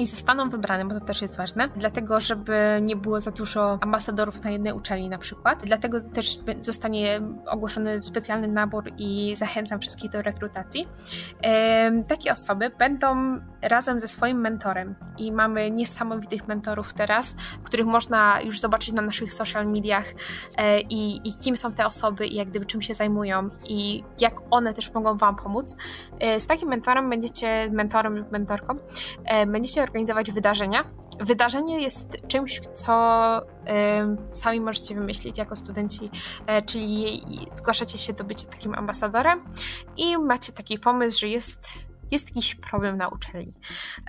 [0.00, 4.42] i zostaną wybrane, bo to też jest ważne, dlatego żeby nie było za dużo ambasadorów
[4.42, 5.62] na jednej uczelni na przykład.
[5.64, 10.88] Dlatego też zostanie ogłoszony specjalny nabór i zachęcam wszystkich do rekrutacji.
[12.08, 18.60] Takie osoby będą razem ze swoim mentorem i mamy niesamowitych mentorów teraz, których można już
[18.60, 20.04] zobaczyć na naszych social mediach
[20.56, 24.34] e, i, i kim są te osoby i jak gdyby czym się zajmują i jak
[24.50, 25.76] one też mogą Wam pomóc.
[26.20, 28.74] E, z takim mentorem będziecie, mentorem lub mentorką,
[29.24, 30.84] e, będziecie organizować wydarzenia.
[31.20, 33.20] Wydarzenie jest czymś, co
[34.30, 36.10] sami możecie wymyślić jako studenci,
[36.66, 39.40] czyli zgłaszacie się do bycia takim ambasadorem
[39.96, 43.54] i macie taki pomysł, że jest jest jakiś problem na uczelni.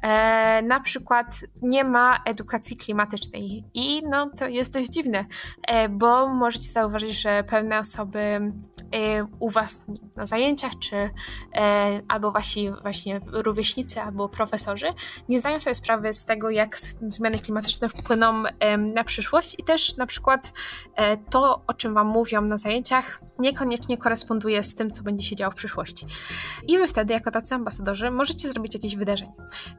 [0.02, 5.26] E, na przykład nie ma edukacji klimatycznej i no to jest dość dziwne,
[5.68, 8.52] e, bo możecie zauważyć, że pewne osoby e,
[9.39, 9.82] u was
[10.16, 14.88] na zajęciach, czy e, albo właśnie, właśnie rówieśnicy, albo profesorzy
[15.30, 16.80] nie zdają sobie sprawy z tego, jak
[17.10, 18.43] zmiany klimatyczne wpłyną
[18.78, 20.54] na przyszłość i też na przykład
[20.95, 25.36] e, to, o czym wam mówią na zajęciach, niekoniecznie koresponduje z tym, co będzie się
[25.36, 26.06] działo w przyszłości.
[26.68, 29.34] I wy wtedy, jako tacy ambasadorzy, możecie zrobić jakieś wydarzenie.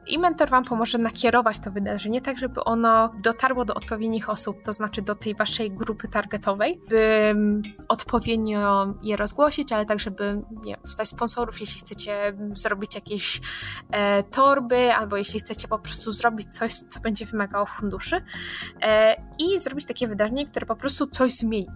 [0.07, 4.73] I mentor wam pomoże nakierować to wydarzenie, tak żeby ono dotarło do odpowiednich osób, to
[4.73, 10.77] znaczy do tej waszej grupy targetowej, by mm, odpowiednio je rozgłosić, ale tak, żeby nie
[10.77, 13.41] dostać sponsorów, jeśli chcecie zrobić jakieś
[13.91, 18.21] e, torby, albo jeśli chcecie po prostu zrobić coś, co będzie wymagało funduszy
[18.81, 21.67] e, i zrobić takie wydarzenie, które po prostu coś zmieni.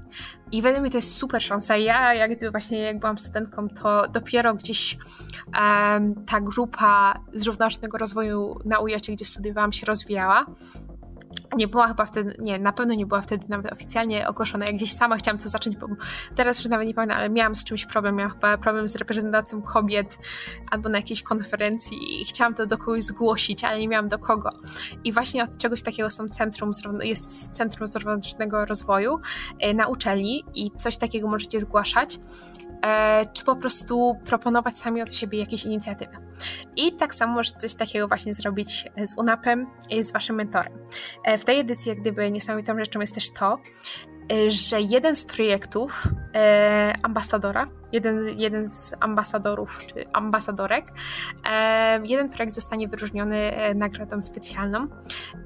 [0.51, 4.07] I według mnie to jest super szansa ja jak gdyby właśnie jak byłam studentką, to
[4.07, 4.97] dopiero gdzieś
[5.61, 10.45] um, ta grupa zrównoważonego rozwoju na UJ, gdzie studiowałam, się rozwijała
[11.55, 14.65] nie była chyba wtedy, nie, na pewno nie była wtedy nawet oficjalnie ogłoszona.
[14.65, 15.87] Jak gdzieś sama chciałam to zacząć, bo
[16.35, 18.15] teraz już nawet nie pamiętam, ale miałam z czymś problem.
[18.15, 20.17] Miałam chyba problem z reprezentacją kobiet
[20.71, 24.49] albo na jakiejś konferencji i chciałam to do kogoś zgłosić, ale nie miałam do kogo.
[25.03, 26.71] I właśnie od czegoś takiego są centrum,
[27.03, 29.19] jest Centrum Zrównoważonego Rozwoju
[29.59, 32.19] e, na uczelni i coś takiego możecie zgłaszać.
[32.85, 36.17] E, czy po prostu proponować sami od siebie jakieś inicjatywy.
[36.75, 40.73] I tak samo możecie coś takiego właśnie zrobić z UNAP-em i z waszym mentorem.
[41.23, 43.59] E, w tej edycji jak gdyby niesamowitą rzeczą jest też to,
[44.31, 46.03] e, że jeden z projektów
[47.03, 50.91] ambasadora jeden, jeden z ambasadorów czy ambasadorek.
[51.49, 54.87] E, jeden projekt zostanie wyróżniony e, nagrodą specjalną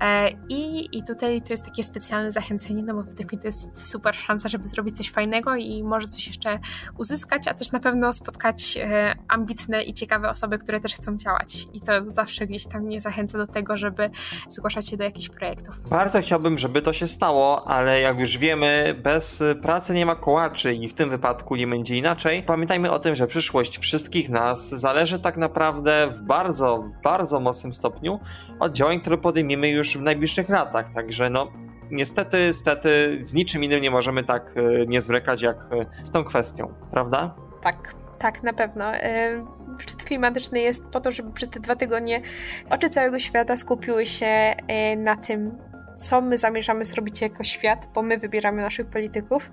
[0.02, 3.90] e, i, i tutaj to jest takie specjalne zachęcenie, no bo w tym to jest
[3.90, 6.60] super szansa, żeby zrobić coś fajnego i może coś jeszcze
[6.98, 11.68] uzyskać, a też na pewno spotkać e, ambitne i ciekawe osoby, które też chcą działać
[11.74, 14.10] i to zawsze gdzieś tam mnie zachęca do tego, żeby
[14.50, 15.90] zgłaszać się do jakichś projektów.
[15.90, 20.74] Bardzo chciałbym, żeby to się stało, ale jak już wiemy, bez pracy nie ma kołaczy
[20.74, 25.20] i w tym wypadku nie będzie inaczej pamiętajmy o tym, że przyszłość wszystkich nas zależy
[25.20, 28.20] tak naprawdę w bardzo, w bardzo mocnym stopniu
[28.60, 30.86] od działań, które podejmiemy już w najbliższych latach.
[30.96, 31.52] Także no,
[31.92, 36.24] niestety, stety, z niczym innym nie możemy tak e, nie zwlekać jak e, z tą
[36.24, 37.36] kwestią, prawda?
[37.64, 37.96] Tak.
[38.20, 38.86] Tak, na pewno.
[38.86, 39.46] E,
[39.78, 42.22] szczyt klimatyczny jest po to, żeby przez te dwa tygodnie
[42.70, 44.56] oczy całego świata skupiły się
[44.98, 45.58] na tym,
[45.96, 49.52] co my zamierzamy zrobić jako świat, bo my wybieramy naszych polityków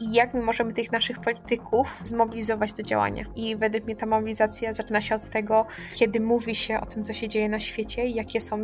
[0.00, 3.24] i jak my możemy tych naszych polityków zmobilizować do działania.
[3.36, 7.12] I według mnie ta mobilizacja zaczyna się od tego, kiedy mówi się o tym, co
[7.12, 8.58] się dzieje na świecie, jakie są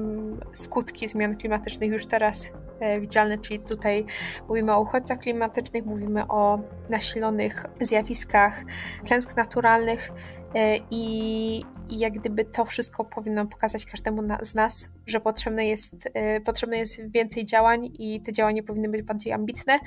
[0.52, 4.04] skutki zmian klimatycznych już teraz e, widzialne, czyli tutaj
[4.48, 6.58] mówimy o uchodźcach klimatycznych, mówimy o
[6.90, 8.64] nasilonych zjawiskach
[9.06, 10.12] klęsk naturalnych
[10.54, 15.66] e, i, i jak gdyby to wszystko powinno pokazać każdemu na, z nas, że potrzebne
[15.66, 19.78] jest, y, potrzebne jest więcej działań i te działania powinny być bardziej ambitne.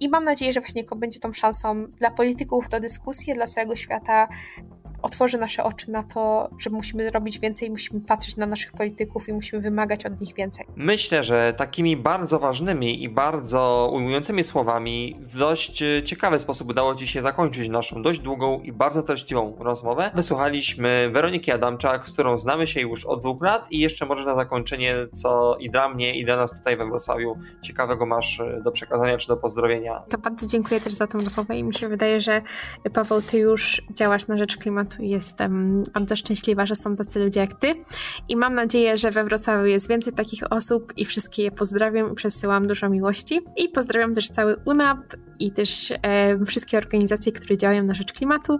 [0.00, 4.28] I mam nadzieję, że właśnie będzie tą szansą dla polityków do dyskusji, dla całego świata
[5.02, 9.32] otworzy nasze oczy na to, że musimy robić więcej, musimy patrzeć na naszych polityków i
[9.32, 10.66] musimy wymagać od nich więcej.
[10.76, 16.94] Myślę, że takimi bardzo ważnymi i bardzo ujmującymi słowami w dość e, ciekawy sposób udało
[16.94, 20.10] Ci się zakończyć naszą dość długą i bardzo treściwą rozmowę.
[20.14, 24.34] Wysłuchaliśmy Weroniki Adamczak, z którą znamy się już od dwóch lat i jeszcze może na
[24.34, 28.72] zakończenie, co i dla mnie i dla nas tutaj we Wrocławiu ciekawego masz e, do
[28.72, 30.02] przekazania czy do pozdrowienia.
[30.08, 32.42] To bardzo dziękuję też za tę rozmowę i mi się wydaje, że
[32.92, 37.40] Paweł, Ty już działasz na rzecz klimatu i jestem bardzo szczęśliwa, że są tacy ludzie
[37.40, 37.74] jak ty.
[38.28, 42.14] I mam nadzieję, że we Wrocławiu jest więcej takich osób i wszystkie je pozdrawiam i
[42.14, 43.40] przesyłam dużo miłości.
[43.56, 44.98] I pozdrawiam też cały UNAP
[45.38, 48.58] i też e, wszystkie organizacje, które działają na rzecz klimatu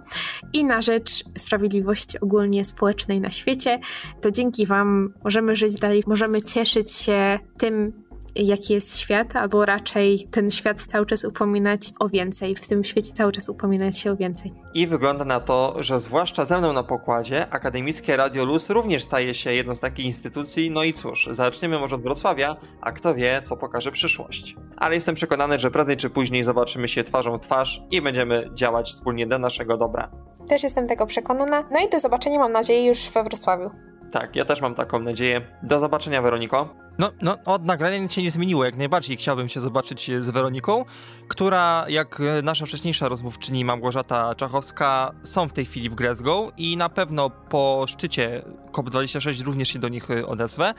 [0.53, 3.79] i na rzecz sprawiedliwości ogólnie społecznej na świecie.
[4.21, 7.93] To dzięki Wam możemy żyć dalej, możemy cieszyć się tym,
[8.35, 13.11] jaki jest świat, albo raczej ten świat cały czas upominać o więcej, w tym świecie
[13.13, 14.53] cały czas upominać się o więcej.
[14.73, 19.33] I wygląda na to, że zwłaszcza ze mną na pokładzie, Akademickie Radio Luz również staje
[19.33, 23.41] się jedną z takich instytucji, no i cóż, zaczniemy może od Wrocławia, a kto wie,
[23.43, 24.55] co pokaże przyszłość.
[24.77, 28.91] Ale jestem przekonany, że prędzej czy później zobaczymy się twarzą w twarz i będziemy działać
[28.91, 30.11] wspólnie dla naszego dobra.
[30.47, 33.69] Też jestem tego przekonana, no i do zobaczenia mam nadzieję już we Wrocławiu.
[34.11, 35.41] Tak, ja też mam taką nadzieję.
[35.63, 36.75] Do zobaczenia, Weroniko.
[36.97, 38.65] No, no, od nagrania nic się nie zmieniło.
[38.65, 40.85] Jak najbardziej chciałbym się zobaczyć z Weroniką,
[41.27, 46.89] która, jak nasza wcześniejsza rozmówczyni Małgorzata Czachowska, są w tej chwili w Glasgow i na
[46.89, 48.41] pewno po szczycie
[48.71, 50.73] COP26 również się do nich odezwę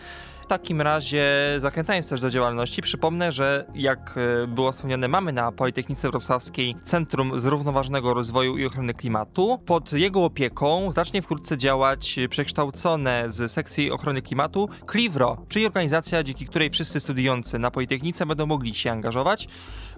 [0.51, 1.25] takim razie,
[1.59, 7.41] zachęcając też do działalności, przypomnę, że jak e, było wspomniane, mamy na Politechnice Wrocławskiej Centrum
[7.41, 9.59] Zrównoważonego Rozwoju i Ochrony Klimatu.
[9.67, 16.47] Pod jego opieką zacznie wkrótce działać przekształcone z sekcji ochrony klimatu CLIVRO, czyli organizacja, dzięki
[16.47, 19.49] której wszyscy studiujący na Politechnice będą mogli się angażować.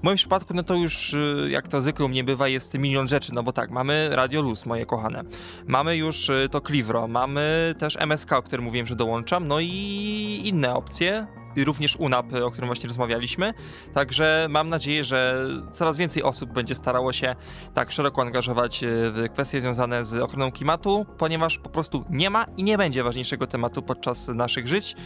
[0.03, 3.33] W moim przypadku, no to już, e, jak to zwykle mnie bywa, jest milion rzeczy,
[3.35, 5.23] no bo tak, mamy Radio Luz, moje kochane.
[5.67, 10.41] Mamy już e, to CLIVRO, mamy też MSK, o którym mówiłem, że dołączam, no i
[10.45, 11.27] inne opcje,
[11.57, 13.55] również UNAP, o którym właśnie rozmawialiśmy.
[13.95, 17.35] Także mam nadzieję, że coraz więcej osób będzie starało się
[17.75, 22.47] tak szeroko angażować e, w kwestie związane z ochroną klimatu, ponieważ po prostu nie ma
[22.57, 24.97] i nie będzie ważniejszego tematu podczas naszych żyć.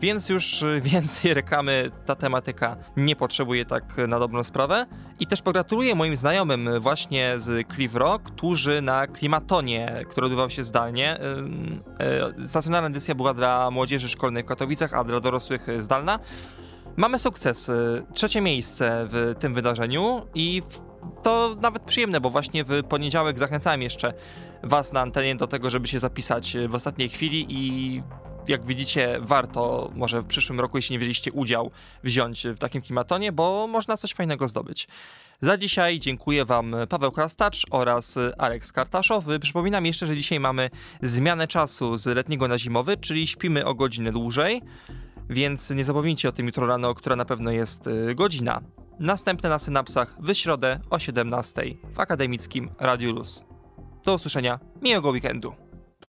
[0.00, 4.86] Więc już więcej reklamy ta tematyka nie potrzebuje tak na dobrą sprawę.
[5.20, 11.18] I też pogratuluję moim znajomym właśnie z Clivro, którzy na Klimatonie, który odbywał się zdalnie,
[12.44, 16.18] stacjonarna edycja była dla młodzieży szkolnej w Katowicach, a dla dorosłych zdalna.
[16.96, 17.70] Mamy sukces,
[18.14, 20.62] trzecie miejsce w tym wydarzeniu i
[21.22, 24.14] to nawet przyjemne, bo właśnie w poniedziałek zachęcałem jeszcze
[24.62, 28.02] Was na antenie do tego, żeby się zapisać w ostatniej chwili i
[28.48, 31.70] jak widzicie, warto może w przyszłym roku, jeśli nie wzięliście udział,
[32.04, 34.88] wziąć w takim klimatonie, bo można coś fajnego zdobyć.
[35.40, 39.38] Za dzisiaj dziękuję Wam Paweł Krastacz oraz Aleks Kartaszowy.
[39.38, 40.70] Przypominam jeszcze, że dzisiaj mamy
[41.02, 44.62] zmianę czasu z letniego na zimowy, czyli śpimy o godzinę dłużej,
[45.30, 48.60] więc nie zapomnijcie o tym jutro rano, która na pewno jest y, godzina.
[48.98, 51.62] Następne na synapsach w środę o 17
[51.94, 53.44] w akademickim Radiu Luz.
[54.04, 55.65] Do usłyszenia, miłego weekendu.